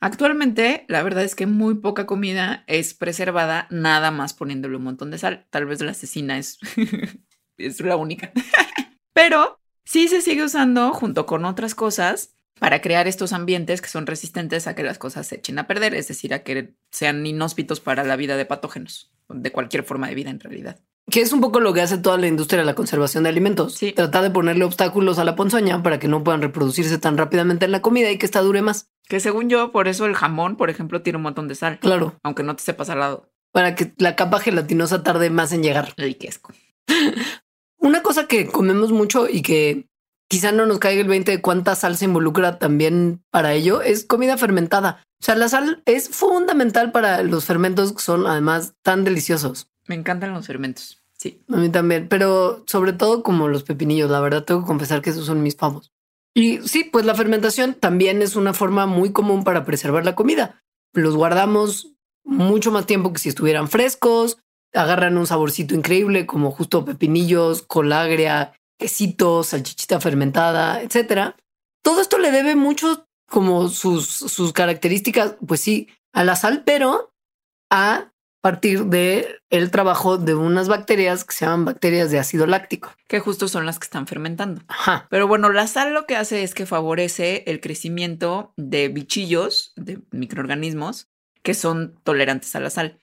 [0.00, 5.10] Actualmente, la verdad es que muy poca comida es preservada nada más poniéndole un montón
[5.10, 5.46] de sal.
[5.50, 6.58] Tal vez la asesina es,
[7.58, 8.32] es la única.
[9.12, 14.06] Pero sí se sigue usando junto con otras cosas para crear estos ambientes que son
[14.06, 17.80] resistentes a que las cosas se echen a perder, es decir, a que sean inhóspitos
[17.80, 20.78] para la vida de patógenos, de cualquier forma de vida en realidad.
[21.10, 23.74] Que es un poco lo que hace toda la industria de la conservación de alimentos.
[23.74, 23.92] Sí.
[23.92, 27.72] Tratar de ponerle obstáculos a la ponzoña para que no puedan reproducirse tan rápidamente en
[27.72, 28.88] la comida y que esta dure más.
[29.06, 32.18] Que según yo, por eso el jamón, por ejemplo, tiene un montón de sal, Claro,
[32.22, 33.30] aunque no te sepa salado.
[33.52, 35.92] para que la capa gelatinosa tarde más en llegar.
[35.98, 36.54] Ay, qué asco.
[37.84, 39.84] Una cosa que comemos mucho y que
[40.30, 44.06] quizá no nos caiga el 20 de cuánta sal se involucra también para ello es
[44.06, 45.04] comida fermentada.
[45.20, 49.68] O sea, la sal es fundamental para los fermentos que son además tan deliciosos.
[49.86, 51.02] Me encantan los fermentos.
[51.18, 51.44] Sí.
[51.52, 55.10] A mí también, pero sobre todo como los pepinillos, la verdad tengo que confesar que
[55.10, 55.92] esos son mis favos.
[56.32, 60.62] Y sí, pues la fermentación también es una forma muy común para preservar la comida.
[60.94, 61.92] Los guardamos
[62.24, 64.38] mucho más tiempo que si estuvieran frescos,
[64.74, 71.36] agarran un saborcito increíble como justo pepinillos, colagria, quesito, salchichita fermentada, etcétera.
[71.82, 77.12] Todo esto le debe mucho como sus, sus características, pues sí, a la sal, pero
[77.70, 82.92] a partir de el trabajo de unas bacterias que se llaman bacterias de ácido láctico.
[83.08, 84.60] Que justo son las que están fermentando.
[84.68, 85.06] Ajá.
[85.08, 90.02] Pero bueno, la sal lo que hace es que favorece el crecimiento de bichillos, de
[90.10, 91.08] microorganismos,
[91.42, 93.00] que son tolerantes a la sal.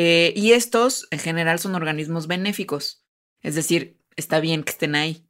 [0.00, 3.04] Eh, y estos en general son organismos benéficos,
[3.42, 5.26] es decir, está bien que estén ahí.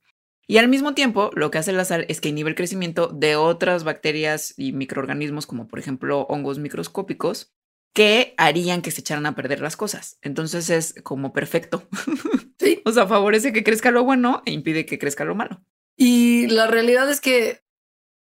[0.46, 3.34] Y al mismo tiempo, lo que hace la sal es que inhibe el crecimiento de
[3.34, 7.54] otras bacterias y microorganismos, como por ejemplo hongos microscópicos,
[7.94, 10.18] que harían que se echaran a perder las cosas.
[10.20, 11.88] Entonces es como perfecto.
[12.60, 12.82] Sí.
[12.84, 15.62] O sea, favorece que crezca lo bueno e impide que crezca lo malo.
[15.96, 17.62] Y la realidad es que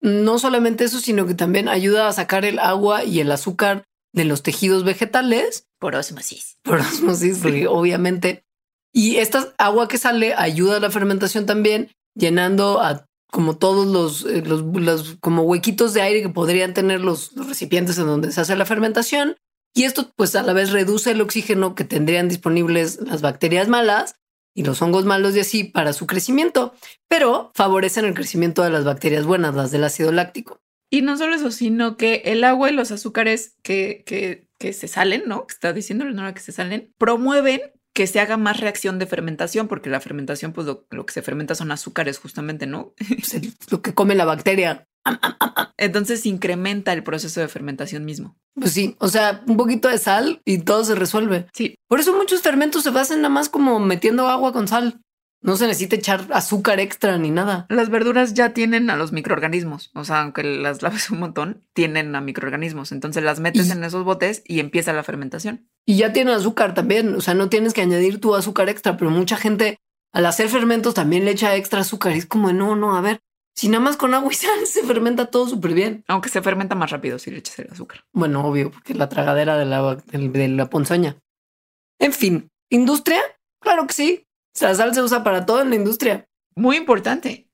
[0.00, 3.88] no solamente eso, sino que también ayuda a sacar el agua y el azúcar
[4.18, 6.58] de los tejidos vegetales Por osmosis.
[6.62, 8.44] por osmosis, porque obviamente.
[8.92, 14.24] Y esta agua que sale ayuda a la fermentación también, llenando a como todos los,
[14.24, 18.32] eh, los, los como huequitos de aire que podrían tener los, los recipientes en donde
[18.32, 19.36] se hace la fermentación.
[19.74, 24.16] Y esto pues a la vez reduce el oxígeno que tendrían disponibles las bacterias malas
[24.54, 26.74] y los hongos malos y así para su crecimiento,
[27.06, 30.60] pero favorecen el crecimiento de las bacterias buenas, las del ácido láctico.
[30.90, 34.88] Y no solo eso, sino que el agua y los azúcares que, que, que se
[34.88, 35.46] salen, ¿no?
[35.46, 37.60] Que está diciendo Leonora que se salen, promueven
[37.92, 41.20] que se haga más reacción de fermentación, porque la fermentación, pues lo, lo que se
[41.20, 42.94] fermenta son azúcares justamente, ¿no?
[43.08, 44.86] Pues, lo que come la bacteria.
[45.76, 48.36] Entonces incrementa el proceso de fermentación mismo.
[48.54, 51.46] Pues sí, o sea, un poquito de sal y todo se resuelve.
[51.52, 51.76] Sí.
[51.88, 55.00] Por eso muchos fermentos se basan nada más como metiendo agua con sal.
[55.48, 57.64] No se necesita echar azúcar extra ni nada.
[57.70, 62.14] Las verduras ya tienen a los microorganismos, o sea, aunque las laves un montón, tienen
[62.14, 62.92] a microorganismos.
[62.92, 65.66] Entonces las metes Y- en esos botes y empieza la fermentación.
[65.86, 67.14] Y ya tiene azúcar también.
[67.14, 69.78] O sea, no tienes que añadir tu azúcar extra, pero mucha gente
[70.12, 72.14] al hacer fermentos también le echa extra azúcar.
[72.14, 73.20] Y es como, no, no, a ver,
[73.56, 76.04] si nada más con agua y sal se fermenta todo súper bien.
[76.08, 78.04] Aunque se fermenta más rápido si le echas el azúcar.
[78.12, 81.16] Bueno, obvio, porque la tragadera de la, de la ponzoña.
[81.98, 83.22] En fin, ¿industria?
[83.62, 84.24] Claro que sí.
[84.60, 86.26] La sal se usa para todo en la industria.
[86.56, 87.48] Muy importante.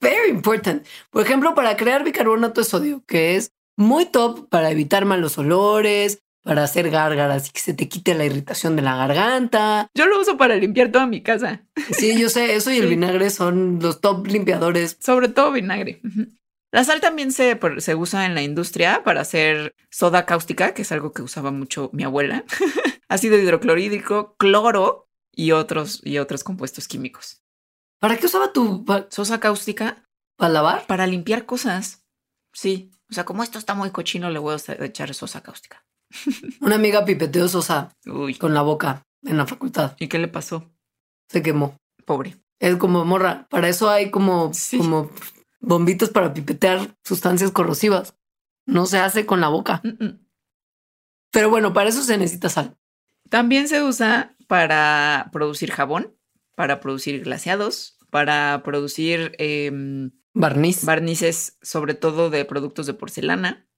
[0.00, 0.86] Very important.
[1.10, 6.18] Por ejemplo, para crear bicarbonato de sodio, que es muy top para evitar malos olores,
[6.42, 9.88] para hacer gárgaras y que se te quite la irritación de la garganta.
[9.94, 11.62] Yo lo uso para limpiar toda mi casa,
[11.92, 14.96] Sí, yo sé, eso y el vinagre son los top limpiadores.
[15.00, 16.00] sobre todo vinagre.
[16.72, 20.92] La sal también se, se usa en la industria para hacer soda cáustica, que es
[20.92, 22.44] algo que usaba mucho mi abuela,
[23.08, 25.09] ácido hidroclorídrico, cloro
[25.40, 27.42] y otros, y otros compuestos químicos.
[27.98, 30.04] ¿Para qué usaba tu para Sosa cáustica
[30.38, 30.86] lavar?
[30.86, 32.04] para limpiar cosas.
[32.52, 32.90] Sí.
[33.10, 35.84] O sea, como esto está muy cochino, le voy a echar sosa cáustica.
[36.60, 38.34] Una amiga pipeteó sosa Uy.
[38.36, 39.96] con la boca en la facultad.
[39.98, 40.70] ¿Y qué le pasó?
[41.28, 41.76] Se quemó.
[42.04, 42.36] Pobre.
[42.58, 43.46] Es como morra.
[43.50, 44.78] Para eso hay como, Sí.
[44.78, 45.10] como
[45.60, 48.14] bombitos para pipetear sustancias corrosivas.
[48.66, 49.80] No se hace con la boca.
[49.84, 50.26] Mm, mm.
[51.32, 52.76] Pero bueno, para eso se necesita sal.
[53.28, 56.16] También se usa para producir jabón,
[56.56, 60.84] para producir glaseados, para producir em, Barniz.
[60.84, 63.68] barnices, sobre todo de productos de porcelana,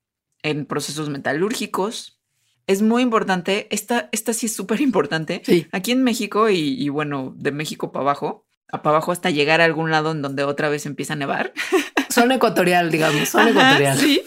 [0.43, 2.23] en procesos metalúrgicos,
[2.67, 3.69] es muy importante.
[3.71, 5.43] Esta, esta sí es súper importante.
[5.45, 5.67] Sí.
[5.73, 9.67] Aquí en México y, y bueno, de México para abajo, para abajo hasta llegar a
[9.67, 11.53] algún lado en donde otra vez empieza a nevar.
[12.11, 13.99] Zona ecuatorial, digamos, Ajá, ecuatorial.
[13.99, 14.23] sí.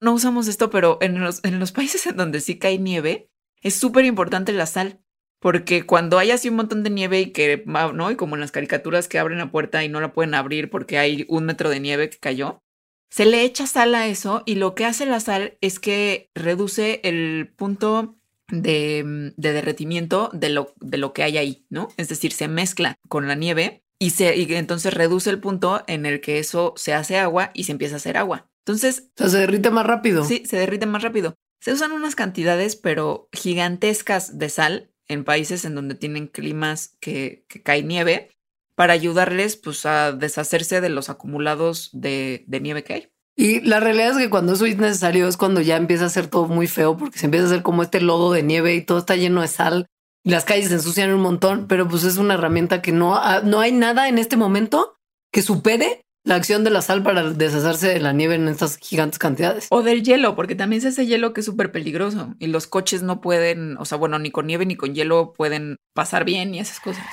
[0.00, 3.30] No usamos esto, pero en los, en los países en donde sí cae nieve,
[3.62, 4.98] es súper importante la sal.
[5.40, 8.10] Porque cuando hay así un montón de nieve y que, ¿no?
[8.10, 10.98] Y como en las caricaturas que abren la puerta y no la pueden abrir porque
[10.98, 12.62] hay un metro de nieve que cayó,
[13.10, 17.00] se le echa sal a eso y lo que hace la sal es que reduce
[17.04, 18.16] el punto
[18.48, 21.88] de, mm, de derretimiento de lo, de lo que hay ahí, ¿no?
[21.96, 26.06] Es decir, se mezcla con la nieve y, se, y entonces reduce el punto en
[26.06, 28.48] el que eso se hace agua y se empieza a hacer agua.
[28.64, 30.24] Entonces, O sea, se derrite más rápido.
[30.24, 31.34] Sí, se derrite más rápido.
[31.60, 37.44] Se usan unas cantidades, pero gigantescas de sal en países en donde tienen climas que,
[37.64, 38.30] cae nieve
[38.74, 43.12] para ayudarles pues, a deshacerse de los acumulados de, nieve que hay.
[43.36, 46.26] Y la realidad es que cuando eso es necesario es cuando ya empieza a ser
[46.28, 48.98] todo muy feo porque se empieza a hacer como este lodo de nieve y todo
[48.98, 49.86] está lleno de sal
[50.24, 53.60] y las calles se ensucian un montón, pero pues es una herramienta que no, no
[53.60, 54.98] hay nada en este momento
[55.30, 59.18] que supere la acción de la sal para deshacerse de la nieve en estas gigantes
[59.18, 59.68] cantidades.
[59.70, 63.02] O del hielo, porque también se hace hielo que es súper peligroso y los coches
[63.02, 66.58] no pueden, o sea, bueno, ni con nieve ni con hielo pueden pasar bien y
[66.58, 67.04] esas cosas.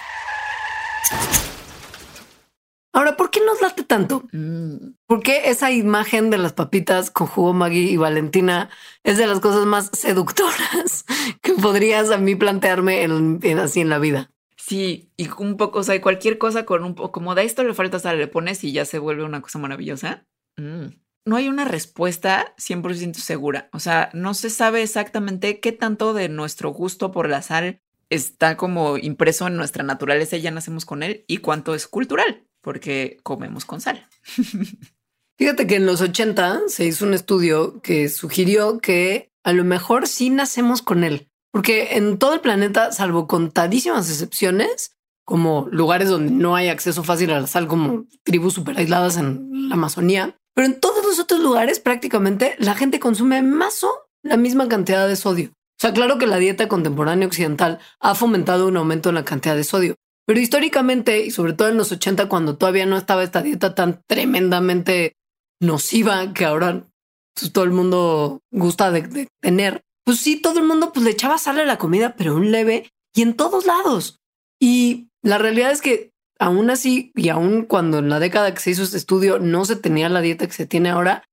[2.95, 4.23] Ahora, ¿por qué nos late tanto?
[4.31, 8.69] Mm, ¿Por qué esa imagen de las papitas con jugo Maggie y Valentina
[9.03, 11.05] es de las cosas más seductoras
[11.41, 14.29] que podrías a mí plantearme en- en- así en la vida?
[14.73, 17.75] Sí, y un poco, o sea, cualquier cosa con un poco, como de esto le
[17.75, 20.25] falta sal, le pones y ya se vuelve una cosa maravillosa.
[20.57, 20.95] Mm.
[21.25, 23.69] No hay una respuesta 100% segura.
[23.71, 28.57] O sea, no se sabe exactamente qué tanto de nuestro gusto por la sal está
[28.57, 33.65] como impreso en nuestra naturaleza ya nacemos con él y cuánto es cultural, porque comemos
[33.65, 34.09] con sal.
[35.37, 40.07] Fíjate que en los 80 se hizo un estudio que sugirió que a lo mejor
[40.07, 46.31] sí nacemos con él, porque en todo el planeta, salvo contadísimas excepciones, como lugares donde
[46.31, 50.65] no hay acceso fácil a la sal, como tribus super aisladas en la Amazonía, pero
[50.65, 53.91] en todos los otros lugares prácticamente la gente consume más o
[54.23, 55.49] la misma cantidad de sodio.
[55.51, 59.55] O sea, claro que la dieta contemporánea occidental ha fomentado un aumento en la cantidad
[59.55, 59.95] de sodio,
[60.25, 64.01] pero históricamente y sobre todo en los 80 cuando todavía no estaba esta dieta tan
[64.07, 65.13] tremendamente
[65.61, 66.87] nociva que ahora
[67.35, 71.11] pues, todo el mundo gusta de, de tener, pues sí, todo el mundo pues le
[71.11, 74.21] echaba sal a la comida, pero un leve y en todos lados.
[74.59, 78.71] Y la realidad es que aún así, y aún cuando en la década que se
[78.71, 81.23] hizo este estudio no se tenía la dieta que se tiene ahora,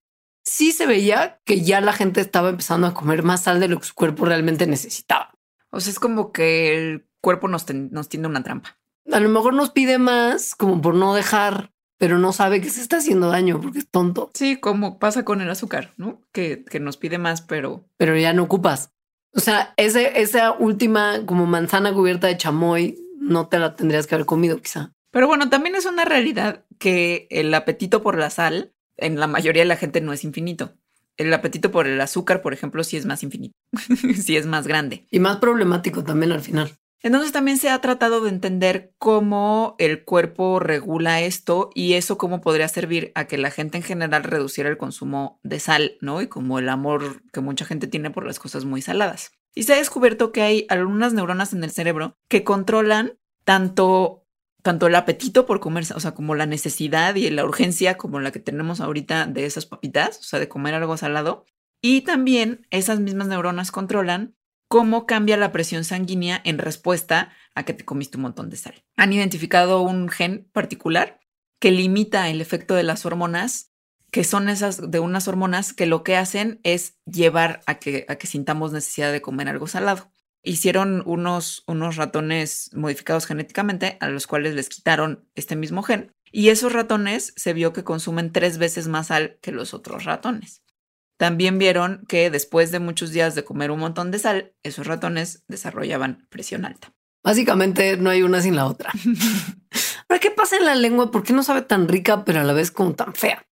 [0.45, 3.79] sí se veía que ya la gente estaba empezando a comer más sal de lo
[3.79, 5.35] que su cuerpo realmente necesitaba.
[5.71, 8.79] O sea, es como que el cuerpo nos, nos tiende una trampa.
[9.11, 12.81] A lo mejor nos pide más como por no dejar, pero no sabe que se
[12.81, 16.23] está haciendo daño porque es tonto, Sí, como pasa con el azúcar, ¿no?
[16.33, 18.95] Que, que nos pide más, pero pero ya no ocupas.
[19.35, 24.15] O sea, ese, esa última como manzana cubierta de chamoy no te la tendrías que
[24.15, 24.95] haber comido quizá.
[25.11, 29.63] Pero bueno, también es una realidad que el apetito por la sal en la mayoría
[29.63, 30.73] de la gente no es infinito.
[31.19, 33.55] El apetito por el azúcar, por ejemplo, sí es más infinito,
[34.17, 35.07] sí es más grande.
[35.11, 36.79] Y más problemático también al final.
[37.03, 42.43] Entonces también se ha tratado de entender cómo el cuerpo regula esto y eso cómo
[42.43, 46.21] podría servir a que la gente en general reduciera el consumo de sal, ¿no?
[46.21, 49.33] Y como el amor que mucha gente tiene por las cosas muy saladas.
[49.55, 54.27] Y se ha descubierto que hay algunas neuronas en el cerebro que controlan tanto,
[54.63, 58.31] tanto el apetito por comer, o sea, como la necesidad y la urgencia como la
[58.31, 61.47] que tenemos ahorita de esas papitas, o sea, de comer algo salado.
[61.83, 64.37] Y también esas mismas neuronas controlan
[64.71, 68.85] cómo cambia la presión sanguínea en respuesta a que te comiste un montón de sal.
[68.97, 71.19] Han identificado un gen particular
[71.59, 73.73] que limita el efecto de las hormonas,
[74.13, 78.71] que son esas de unas hormonas que lo que hacen es llevar a que, sintamos
[78.71, 80.13] necesidad de comer algo salado.
[80.45, 81.65] Hicieron unos
[81.97, 87.55] ratones modificados genéticamente a los cuales les quitaron este mismo gen y esos ratones se
[87.55, 90.63] vio que consumen tres veces más sal que los otros ratones.
[91.21, 95.45] También vieron que después de muchos días de comer un montón de sal, esos ratones
[95.49, 96.95] desarrollaban presión alta.
[97.23, 98.91] Básicamente no hay una sin la otra.
[100.09, 101.11] Ahora, ¿qué pasa en la lengua?
[101.11, 103.47] ¿Por qué no sabe tan rica, pero a la vez como tan fea?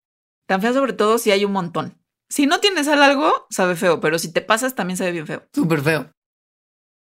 [0.47, 2.03] Tan fea sobre todo si hay un montón.
[2.31, 5.47] Si no tienes sal algo, sabe feo, pero si te pasas también sabe bien feo.
[5.53, 6.11] Súper feo.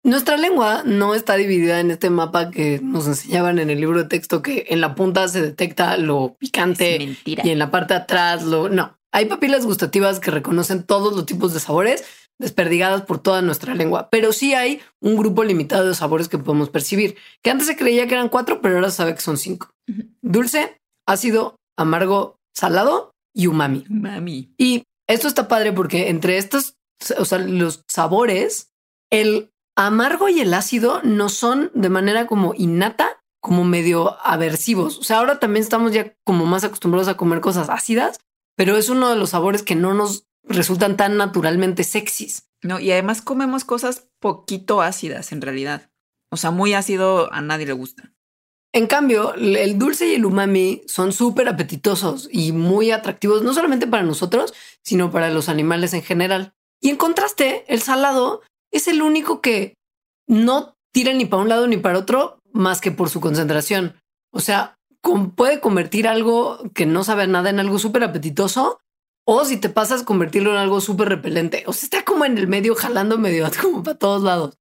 [0.02, 4.08] Nuestra lengua no está dividida en este mapa que nos enseñaban en el libro de
[4.08, 8.44] texto que en la punta se detecta lo picante y en la parte de atrás
[8.44, 8.70] lo...
[8.70, 12.04] No, hay papilas gustativas que reconocen todos los tipos de sabores
[12.38, 16.68] desperdigadas por toda nuestra lengua, pero sí hay un grupo limitado de sabores que podemos
[16.68, 19.70] percibir, que antes se creía que eran cuatro, pero ahora se sabe que son cinco.
[20.20, 23.84] Dulce, ácido, amargo, salado y umami.
[23.88, 24.52] Mami.
[24.58, 26.74] Y esto está padre porque entre estos
[27.16, 28.72] o sea, los sabores,
[29.10, 34.98] el amargo y el ácido no son de manera como innata, como medio aversivos.
[34.98, 38.18] O sea, ahora también estamos ya como más acostumbrados a comer cosas ácidas,
[38.56, 42.48] pero es uno de los sabores que no nos resultan tan naturalmente sexys.
[42.62, 45.90] No, y además comemos cosas poquito ácidas en realidad.
[46.30, 48.14] O sea, muy ácido a nadie le gusta.
[48.72, 53.86] En cambio, el dulce y el umami son súper apetitosos y muy atractivos, no solamente
[53.86, 54.52] para nosotros,
[54.82, 56.54] sino para los animales en general.
[56.80, 58.42] Y en contraste, el salado
[58.72, 59.74] es el único que
[60.26, 63.94] no tira ni para un lado ni para otro, más que por su concentración.
[64.32, 64.76] O sea,
[65.34, 68.80] puede convertir algo que no sabe nada en algo súper apetitoso,
[69.26, 71.64] o si te pasas, convertirlo en algo súper repelente.
[71.66, 74.58] O sea, está como en el medio, jalando medio como para todos lados.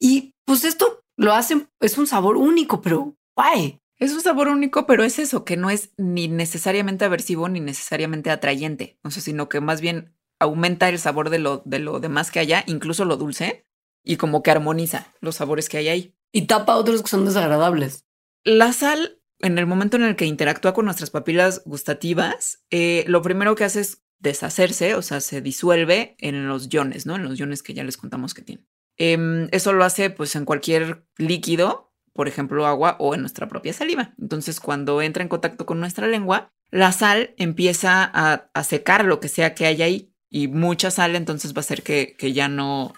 [0.00, 3.80] Y pues esto lo hacen, es un sabor único, pero guay.
[3.98, 8.30] Es un sabor único, pero es eso, que no es ni necesariamente aversivo ni necesariamente
[8.30, 8.98] atrayente.
[9.04, 12.40] O sea, sino que más bien aumenta el sabor de lo, de lo demás que
[12.40, 13.66] haya, incluso lo dulce,
[14.04, 16.14] y como que armoniza los sabores que hay ahí.
[16.32, 18.04] Y tapa otros que son desagradables.
[18.42, 23.20] La sal, en el momento en el que interactúa con nuestras papilas gustativas, eh, lo
[23.20, 27.16] primero que hace es deshacerse, o sea, se disuelve en los iones, ¿no?
[27.16, 28.66] En los iones que ya les contamos que tiene.
[28.96, 33.74] Em, eso lo hace pues en cualquier líquido, por ejemplo agua o en nuestra propia
[33.74, 34.14] saliva.
[34.18, 39.28] Entonces cuando entra en contacto con nuestra lengua, la sal empieza a, secar lo que
[39.28, 42.94] sea que haya ahí y mucha sal entonces va a hacer que, que ya no,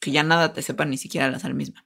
[0.00, 1.84] que ya nada te sepa ni siquiera la sal misma.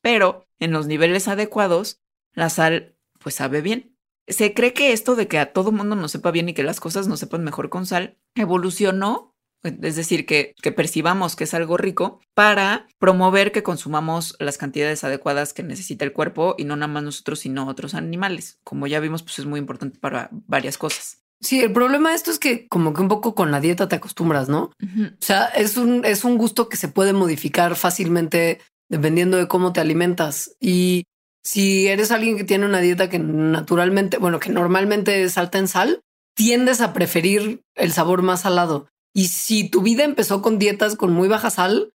[0.00, 2.02] Pero en los niveles adecuados,
[2.34, 2.91] la sal
[3.22, 3.96] pues sabe bien.
[4.28, 6.80] Se cree que esto de que a todo mundo nos sepa bien y que las
[6.80, 12.20] cosas nos sepan mejor con sal evolucionó es decir, que, percibamos que es algo rico
[12.34, 17.02] para promover que consumamos las cantidades adecuadas que necesita el cuerpo y no nada más
[17.02, 18.58] nosotros, sino otros animales.
[18.64, 21.22] Como ya vimos, pues es muy importante para varias cosas.
[21.40, 23.96] Sí, el problema de esto es que como que un poco con la dieta te
[23.96, 24.70] acostumbras, ¿no?
[24.80, 29.72] O sea, es un, es un gusto que se puede modificar fácilmente dependiendo de cómo
[29.72, 30.56] te alimentas.
[30.60, 31.04] Y
[31.44, 35.68] si eres alguien que tiene una dieta que naturalmente, bueno, que normalmente es alta en
[35.68, 36.02] sal,
[36.34, 38.88] tiendes a preferir el sabor más salado.
[39.14, 41.92] Y si tu vida empezó con dietas con muy baja sal,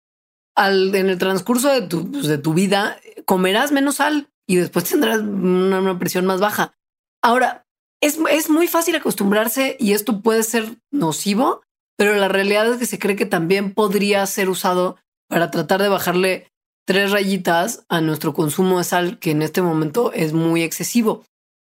[0.55, 4.87] al, en el transcurso de tu, pues, de tu vida comerás menos sal y después
[4.87, 6.75] tendrás una, presión más baja.
[7.23, 7.65] Ahora,
[8.01, 11.63] es, es muy fácil acostumbrarse y esto puede ser nocivo,
[11.97, 14.97] pero la realidad es que se cree que también podría ser usado
[15.29, 16.53] para tratar de bajarle
[16.87, 21.25] tres rayitas a nuestro consumo de sal, que en este momento es muy excesivo.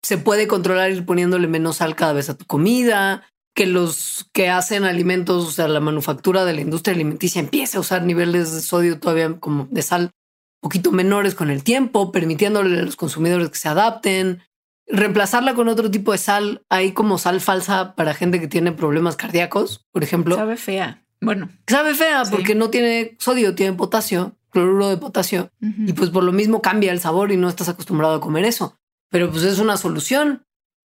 [0.03, 3.23] Se puede controlar ir poniéndole menos sal cada vez a tu comida,
[3.55, 7.79] que los que hacen alimentos, o sea, la manufactura de la industria alimenticia empiece a
[7.79, 12.79] usar niveles de sodio todavía como de sal un poquito menores con el tiempo, permitiéndole
[12.79, 14.43] a los consumidores que se adapten,
[14.85, 16.63] reemplazarla con otro tipo de sal.
[16.69, 20.35] Hay como sal falsa para gente que tiene problemas cardíacos, por ejemplo.
[20.35, 21.03] Sabe fea.
[21.19, 26.23] Bueno, sabe fea porque no tiene sodio, tiene potasio, cloruro de potasio, y pues por
[26.23, 28.77] lo mismo cambia el sabor y no estás acostumbrado a comer eso.
[29.09, 30.45] Pero pues es una solución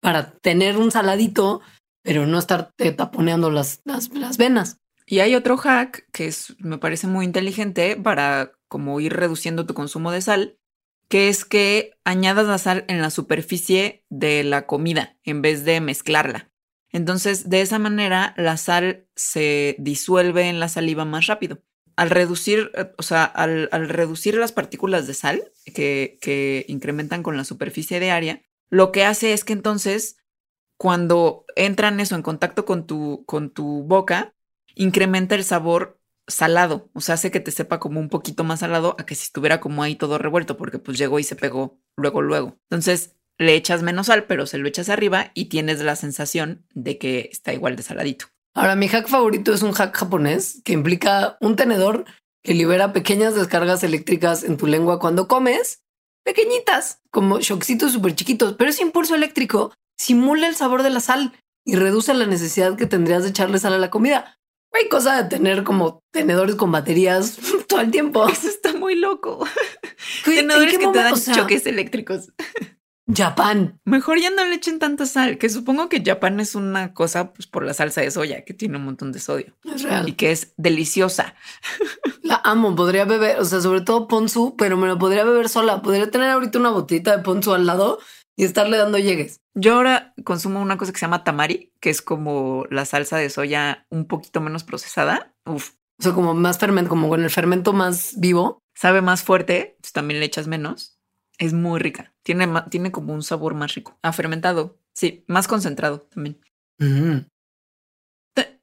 [0.00, 1.60] para tener un saladito
[2.08, 4.78] pero no estar taponeando las, las, las venas.
[5.04, 9.74] Y hay otro hack que es, me parece muy inteligente para como ir reduciendo tu
[9.74, 10.58] consumo de sal,
[11.10, 15.82] que es que añadas la sal en la superficie de la comida en vez de
[15.82, 16.50] mezclarla.
[16.90, 21.62] Entonces, de esa manera, la sal se disuelve en la saliva más rápido.
[21.98, 27.36] Al reducir, o sea, al, al reducir las partículas de sal que, que incrementan con
[27.36, 30.16] la superficie de área, lo que hace es que entonces
[30.76, 34.32] cuando entran eso en contacto con tu, con tu boca,
[34.76, 38.94] incrementa el sabor salado, o sea, hace que te sepa como un poquito más salado
[38.98, 42.22] a que si estuviera como ahí todo revuelto, porque pues llegó y se pegó luego,
[42.22, 42.58] luego.
[42.70, 46.98] Entonces le echas menos sal, pero se lo echas arriba y tienes la sensación de
[46.98, 48.26] que está igual de saladito.
[48.58, 52.06] Ahora, mi hack favorito es un hack japonés que implica un tenedor
[52.42, 55.84] que libera pequeñas descargas eléctricas en tu lengua cuando comes,
[56.24, 61.38] pequeñitas, como shockcitos súper chiquitos, pero ese impulso eléctrico simula el sabor de la sal
[61.64, 64.36] y reduce la necesidad que tendrías de echarle sal a la comida.
[64.72, 67.38] Hay cosa de tener como tenedores con baterías
[67.68, 68.28] todo el tiempo.
[68.28, 69.46] Eso está muy loco.
[70.24, 72.32] tenedores que te dan choques eléctricos.
[73.14, 73.80] Japón.
[73.84, 77.46] Mejor ya no le echen tanta sal, que supongo que Japón es una cosa pues,
[77.46, 79.56] por la salsa de soya, que tiene un montón de sodio.
[79.64, 80.08] Es real.
[80.08, 81.34] Y que es deliciosa.
[82.22, 85.80] La amo, podría beber, o sea, sobre todo ponzu, pero me lo podría beber sola.
[85.80, 87.98] Podría tener ahorita una botita de ponzu al lado
[88.36, 89.40] y estarle dando llegues.
[89.54, 93.30] Yo ahora consumo una cosa que se llama tamari, que es como la salsa de
[93.30, 95.34] soya un poquito menos procesada.
[95.46, 95.72] Uf.
[95.98, 98.62] O sea, como más fermento, como con el fermento más vivo.
[98.74, 100.97] Sabe más fuerte, pues también le echas menos.
[101.38, 102.12] Es muy rica.
[102.22, 103.98] Tiene, tiene como un sabor más rico.
[104.02, 104.78] Ha fermentado.
[104.92, 106.40] Sí, más concentrado también.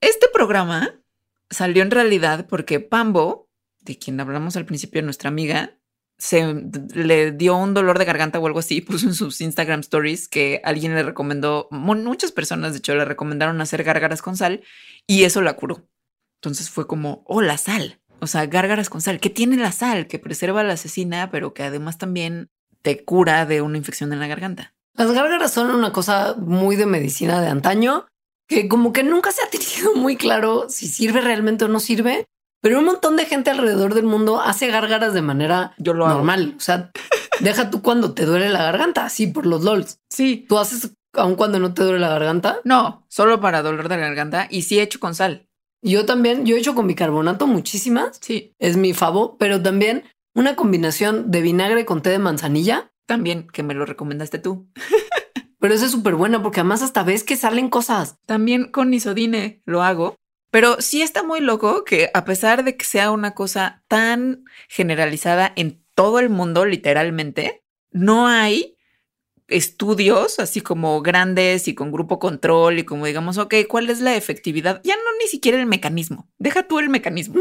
[0.02, 1.02] Este programa
[1.50, 3.50] salió en realidad porque Pambo,
[3.80, 5.78] de quien hablamos al principio, nuestra amiga,
[6.18, 6.54] se
[6.94, 10.62] le dio un dolor de garganta o algo así, puso en sus Instagram stories que
[10.64, 14.64] alguien le recomendó, muchas personas de hecho le recomendaron hacer gárgaras con sal
[15.08, 15.88] y eso la curó.
[16.42, 18.00] Entonces fue como, oh, la sal.
[18.20, 19.20] O sea, gárgaras con sal.
[19.20, 20.08] ¿Qué tiene la sal?
[20.08, 22.50] Que preserva la asesina, pero que además también
[22.86, 24.76] te cura de una infección en la garganta.
[24.94, 28.06] Las gárgaras son una cosa muy de medicina de antaño,
[28.48, 32.26] que como que nunca se ha tenido muy claro si sirve realmente o no sirve,
[32.62, 36.54] pero un montón de gente alrededor del mundo hace gárgaras de manera Yo lo normal.
[36.58, 36.92] O sea,
[37.40, 39.98] deja tú cuando te duele la garganta, así por los LOLs.
[40.12, 40.46] Sí.
[40.48, 42.60] ¿Tú haces aun cuando no te duele la garganta?
[42.66, 45.48] No, solo para dolor de garganta y sí he hecho con sal.
[45.82, 48.20] Yo también, yo he hecho con bicarbonato muchísimas.
[48.22, 48.54] Sí.
[48.60, 50.04] Es mi favor, pero también
[50.36, 52.92] una combinación de vinagre con té de manzanilla.
[53.08, 54.68] También, que me lo recomendaste tú.
[55.60, 58.20] pero esa es súper buena porque además hasta ves que salen cosas.
[58.28, 60.16] También con isodine lo hago.
[60.52, 65.52] Pero sí está muy loco que a pesar de que sea una cosa tan generalizada
[65.56, 68.75] en todo el mundo, literalmente, no hay
[69.48, 74.16] estudios así como grandes y con grupo control y como digamos, ok, ¿cuál es la
[74.16, 74.82] efectividad?
[74.84, 77.36] Ya no ni siquiera el mecanismo, deja tú el mecanismo,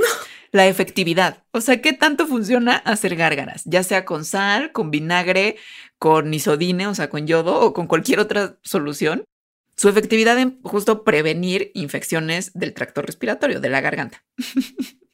[0.52, 1.44] la efectividad.
[1.52, 3.62] O sea, ¿qué tanto funciona hacer gárgaras?
[3.64, 5.56] Ya sea con sal, con vinagre,
[5.98, 9.24] con isodine, o sea, con yodo o con cualquier otra solución.
[9.76, 14.22] Su efectividad en justo prevenir infecciones del tracto respiratorio, de la garganta.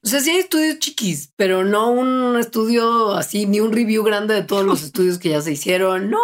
[0.03, 4.34] O sea, sí hay estudios chiquis, pero no un estudio así, ni un review grande
[4.34, 6.09] de todos los estudios que ya se hicieron.
[6.09, 6.18] No,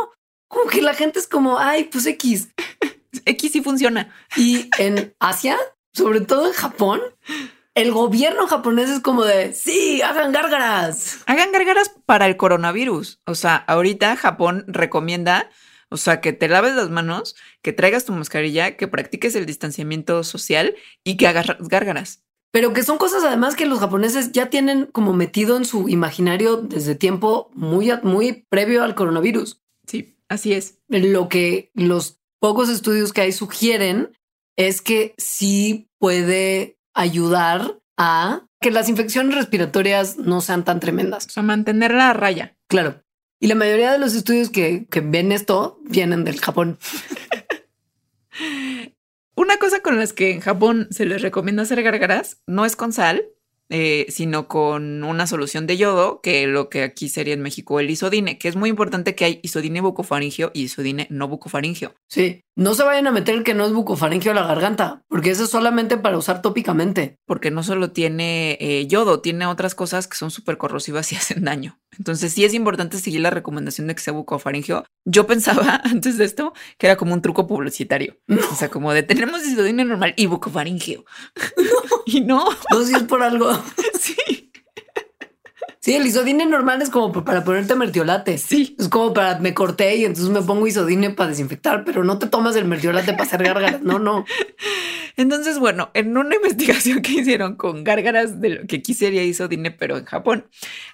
[0.48, 2.48] como que la gente es como, ay, pues X.
[3.24, 4.14] X sí funciona.
[4.36, 5.58] Y en Asia,
[5.92, 7.00] sobre todo en Japón,
[7.76, 11.18] el gobierno japonés es como de, sí, hagan gárgaras.
[11.26, 13.20] Hagan gárgaras para el coronavirus.
[13.26, 15.50] O sea, ahorita Japón recomienda,
[15.90, 20.24] o sea, que te laves las manos, que traigas tu mascarilla, que practiques el distanciamiento
[20.24, 20.74] social
[21.04, 22.22] y que hagas gárgaras.
[22.50, 26.56] Pero que son cosas además que los japoneses ya tienen como metido en su imaginario
[26.56, 29.60] desde tiempo muy, muy previo al coronavirus.
[29.86, 30.15] Sí.
[30.28, 30.78] Así es.
[30.88, 34.16] Lo que los pocos estudios que hay sugieren
[34.56, 41.26] es que sí puede ayudar a que las infecciones respiratorias no sean tan tremendas.
[41.26, 42.56] O sea, mantenerla a raya.
[42.68, 43.02] Claro.
[43.38, 46.78] Y la mayoría de los estudios que, que ven esto vienen del Japón.
[49.36, 52.94] Una cosa con las que en Japón se les recomienda hacer gargaras no es con
[52.94, 53.26] sal,
[53.68, 57.90] eh, sino con una solución de yodo, que lo que aquí sería en México el
[57.90, 61.94] isodine, que es muy importante que hay isodine bucofaringio y isodine no bucofaringio.
[62.08, 65.30] Sí, no se vayan a meter el que no es bucofaringio a la garganta, porque
[65.30, 67.18] eso es solamente para usar tópicamente.
[67.26, 71.44] Porque no solo tiene eh, yodo, tiene otras cosas que son súper corrosivas y hacen
[71.44, 71.78] daño.
[71.98, 74.84] Entonces sí es importante seguir la recomendación de que sea bucofaringio.
[75.04, 78.16] Yo pensaba antes de esto que era como un truco publicitario.
[78.50, 81.04] O sea, como de tenemos normal y bucofaringio.
[82.06, 82.44] y no.
[82.70, 83.50] No, si es por algo.
[85.86, 85.96] Sí.
[85.96, 88.38] El isodine normal es como para ponerte mertiolate.
[88.38, 88.76] Sí.
[88.78, 92.26] Es como para me corté y entonces me pongo isodine para desinfectar, pero no te
[92.26, 93.82] tomas el mertiolate para hacer gárgaras.
[93.82, 94.24] No, no.
[95.16, 99.70] Entonces, bueno, en una investigación que hicieron con gárgaras de lo que aquí sería isodine,
[99.70, 100.46] pero en Japón,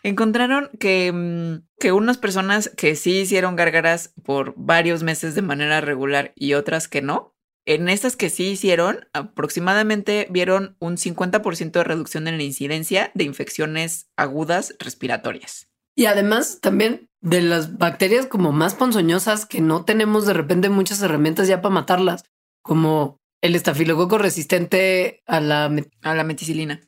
[0.03, 5.81] encontraron que, mm, que unas personas que sí hicieron gárgaras por varios meses de manera
[5.81, 7.35] regular y otras que no,
[7.65, 13.25] en estas que sí hicieron, aproximadamente vieron un 50% de reducción en la incidencia de
[13.25, 15.69] infecciones agudas respiratorias.
[15.95, 21.03] Y además también de las bacterias como más ponzoñosas que no tenemos de repente muchas
[21.03, 22.25] herramientas ya para matarlas,
[22.63, 25.71] como el estafilococo resistente a la,
[26.03, 26.81] a la meticilina,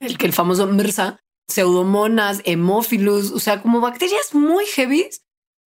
[0.00, 5.08] el que el famoso MRSA, pseudomonas, hemófilus, o sea, como bacterias muy heavy.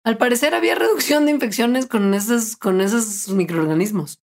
[0.04, 4.20] Al parecer había reducción de infecciones con esos, con esos microorganismos.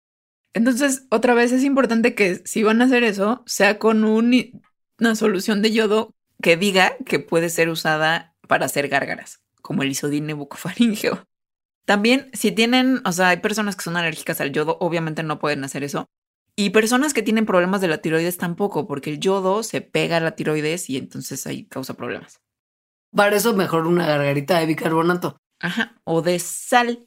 [0.54, 5.62] Entonces, otra vez es importante que si van a hacer eso, sea con una solución
[5.62, 11.24] de yodo que diga que puede ser usada para hacer gárgaras, como el isodine bucofaringeo.
[11.84, 15.62] También, si tienen, o sea, hay personas que son alérgicas al yodo, obviamente no pueden
[15.64, 16.06] hacer eso.
[16.56, 20.20] Y personas que tienen problemas de la tiroides tampoco, porque el yodo se pega a
[20.20, 22.40] la tiroides y entonces ahí causa problemas.
[23.14, 25.36] Para eso mejor una gargarita de bicarbonato.
[25.60, 27.06] Ajá, o de sal.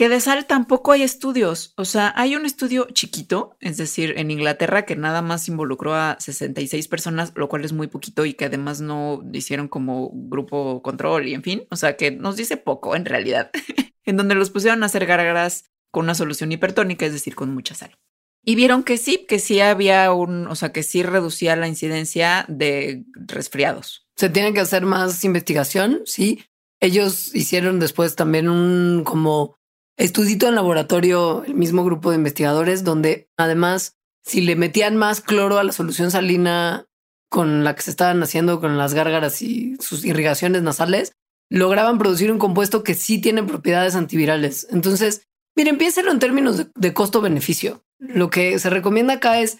[0.00, 1.74] Que de sal tampoco hay estudios.
[1.76, 6.16] O sea, hay un estudio chiquito, es decir, en Inglaterra, que nada más involucró a
[6.18, 11.28] 66 personas, lo cual es muy poquito y que además no hicieron como grupo control
[11.28, 11.66] y en fin.
[11.70, 13.50] O sea, que nos dice poco en realidad.
[14.06, 17.74] en donde los pusieron a hacer gárgaras con una solución hipertónica, es decir, con mucha
[17.74, 17.94] sal.
[18.42, 22.46] Y vieron que sí, que sí había un, o sea, que sí reducía la incidencia
[22.48, 24.08] de resfriados.
[24.16, 26.42] Se tiene que hacer más investigación, sí.
[26.82, 29.59] Ellos hicieron después también un como
[30.00, 35.58] estudito en laboratorio, el mismo grupo de investigadores, donde además si le metían más cloro
[35.58, 36.86] a la solución salina
[37.30, 41.12] con la que se estaban haciendo con las gárgaras y sus irrigaciones nasales,
[41.50, 44.66] lograban producir un compuesto que sí tiene propiedades antivirales.
[44.70, 47.84] Entonces, miren, piénselo en términos de, costo-beneficio.
[47.98, 49.58] Lo que se recomienda acá es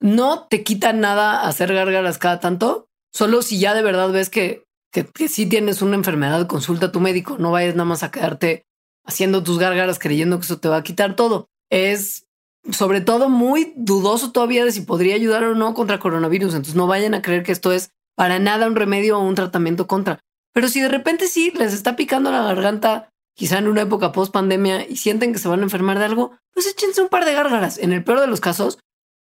[0.00, 4.64] no te quita nada hacer gárgaras cada tanto, solo si ya de verdad ves que,
[4.92, 8.10] que, que sí tienes una enfermedad, consulta a tu médico, no vayas nada más a
[8.10, 8.64] quedarte
[9.04, 11.48] haciendo tus gárgaras creyendo que eso te va a quitar todo.
[11.70, 12.26] Es
[12.70, 16.54] sobre todo muy dudoso todavía de si podría ayudar o no contra coronavirus.
[16.54, 19.86] Entonces no vayan a creer que esto es para nada un remedio o un tratamiento
[19.86, 20.20] contra.
[20.52, 24.32] Pero si de repente sí les está picando la garganta, quizá en una época post
[24.32, 27.34] pandemia y sienten que se van a enfermar de algo, pues échense un par de
[27.34, 27.78] gárgaras.
[27.78, 28.78] En el peor de los casos,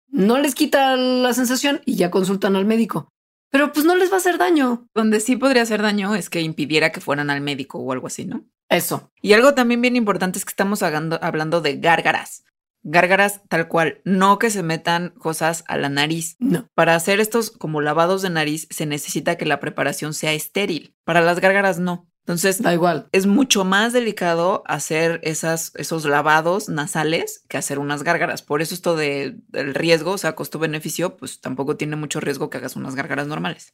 [0.09, 3.09] no les quita la sensación y ya consultan al médico.
[3.51, 4.89] Pero pues no les va a hacer daño.
[4.95, 8.25] Donde sí podría hacer daño es que impidiera que fueran al médico o algo así,
[8.25, 8.45] ¿no?
[8.69, 9.11] Eso.
[9.23, 12.45] Y algo también bien importante es que estamos hablando, hablando de gárgaras.
[12.83, 16.37] Gárgaras tal cual, no que se metan cosas a la nariz.
[16.39, 16.69] No.
[16.75, 20.95] Para hacer estos como lavados de nariz se necesita que la preparación sea estéril.
[21.05, 22.08] Para las gárgaras no.
[22.29, 23.09] Entonces, Da igual.
[23.13, 28.43] es mucho más delicado hacer esas, esos lavados nasales que hacer unas gárgaras.
[28.43, 32.59] Por eso esto de, del riesgo, o sea, costo-beneficio, pues tampoco tiene mucho riesgo que
[32.59, 33.73] hagas unas gárgaras normales.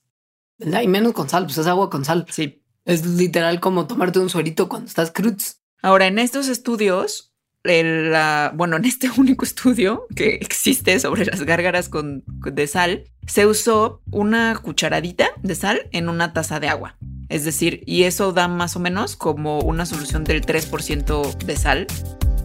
[0.57, 0.83] ¿verdad?
[0.83, 2.27] Y menos con sal, pues es agua con sal.
[2.31, 2.63] Sí.
[2.85, 5.57] Es literal como tomarte un suerito cuando estás cruz.
[5.83, 7.33] Ahora, en estos estudios,
[7.65, 13.03] el, la- bueno, en este único estudio que existe sobre las gárgaras con, de sal,
[13.27, 16.97] se usó una cucharadita de sal en una taza de agua.
[17.29, 21.87] Es decir, y eso da más o menos como una solución del 3% de sal,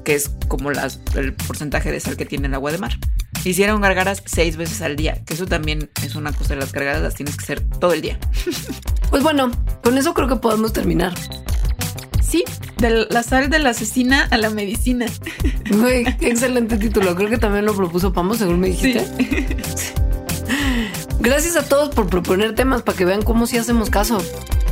[0.06, 2.98] que es como las- el porcentaje de sal que tiene el agua de mar.
[3.46, 7.02] Hicieron gárgaras seis veces al día, que eso también es una cosa de las gárgaras,
[7.02, 8.20] las tienes que hacer todo el día.
[9.10, 9.50] Pues bueno,
[9.84, 11.16] con eso creo que podemos terminar.
[12.22, 12.44] Sí,
[12.78, 15.08] de la sal de la asesina a la medicina.
[16.22, 17.16] Excelente título.
[17.16, 19.04] Creo que también lo propuso Pamo, según me dijiste.
[21.20, 24.20] Gracias a todos por proponer temas para que vean cómo sí hacemos caso.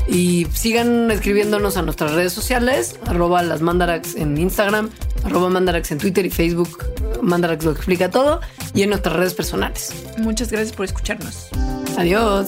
[0.07, 4.89] Y sigan escribiéndonos a nuestras redes sociales, arroba las mandarax en Instagram,
[5.25, 6.85] arroba mandarax en Twitter y Facebook.
[7.21, 8.39] Mandarax lo explica todo.
[8.73, 9.91] Y en nuestras redes personales.
[10.17, 11.49] Muchas gracias por escucharnos.
[11.97, 12.47] Adiós.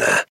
[0.01, 0.17] Diana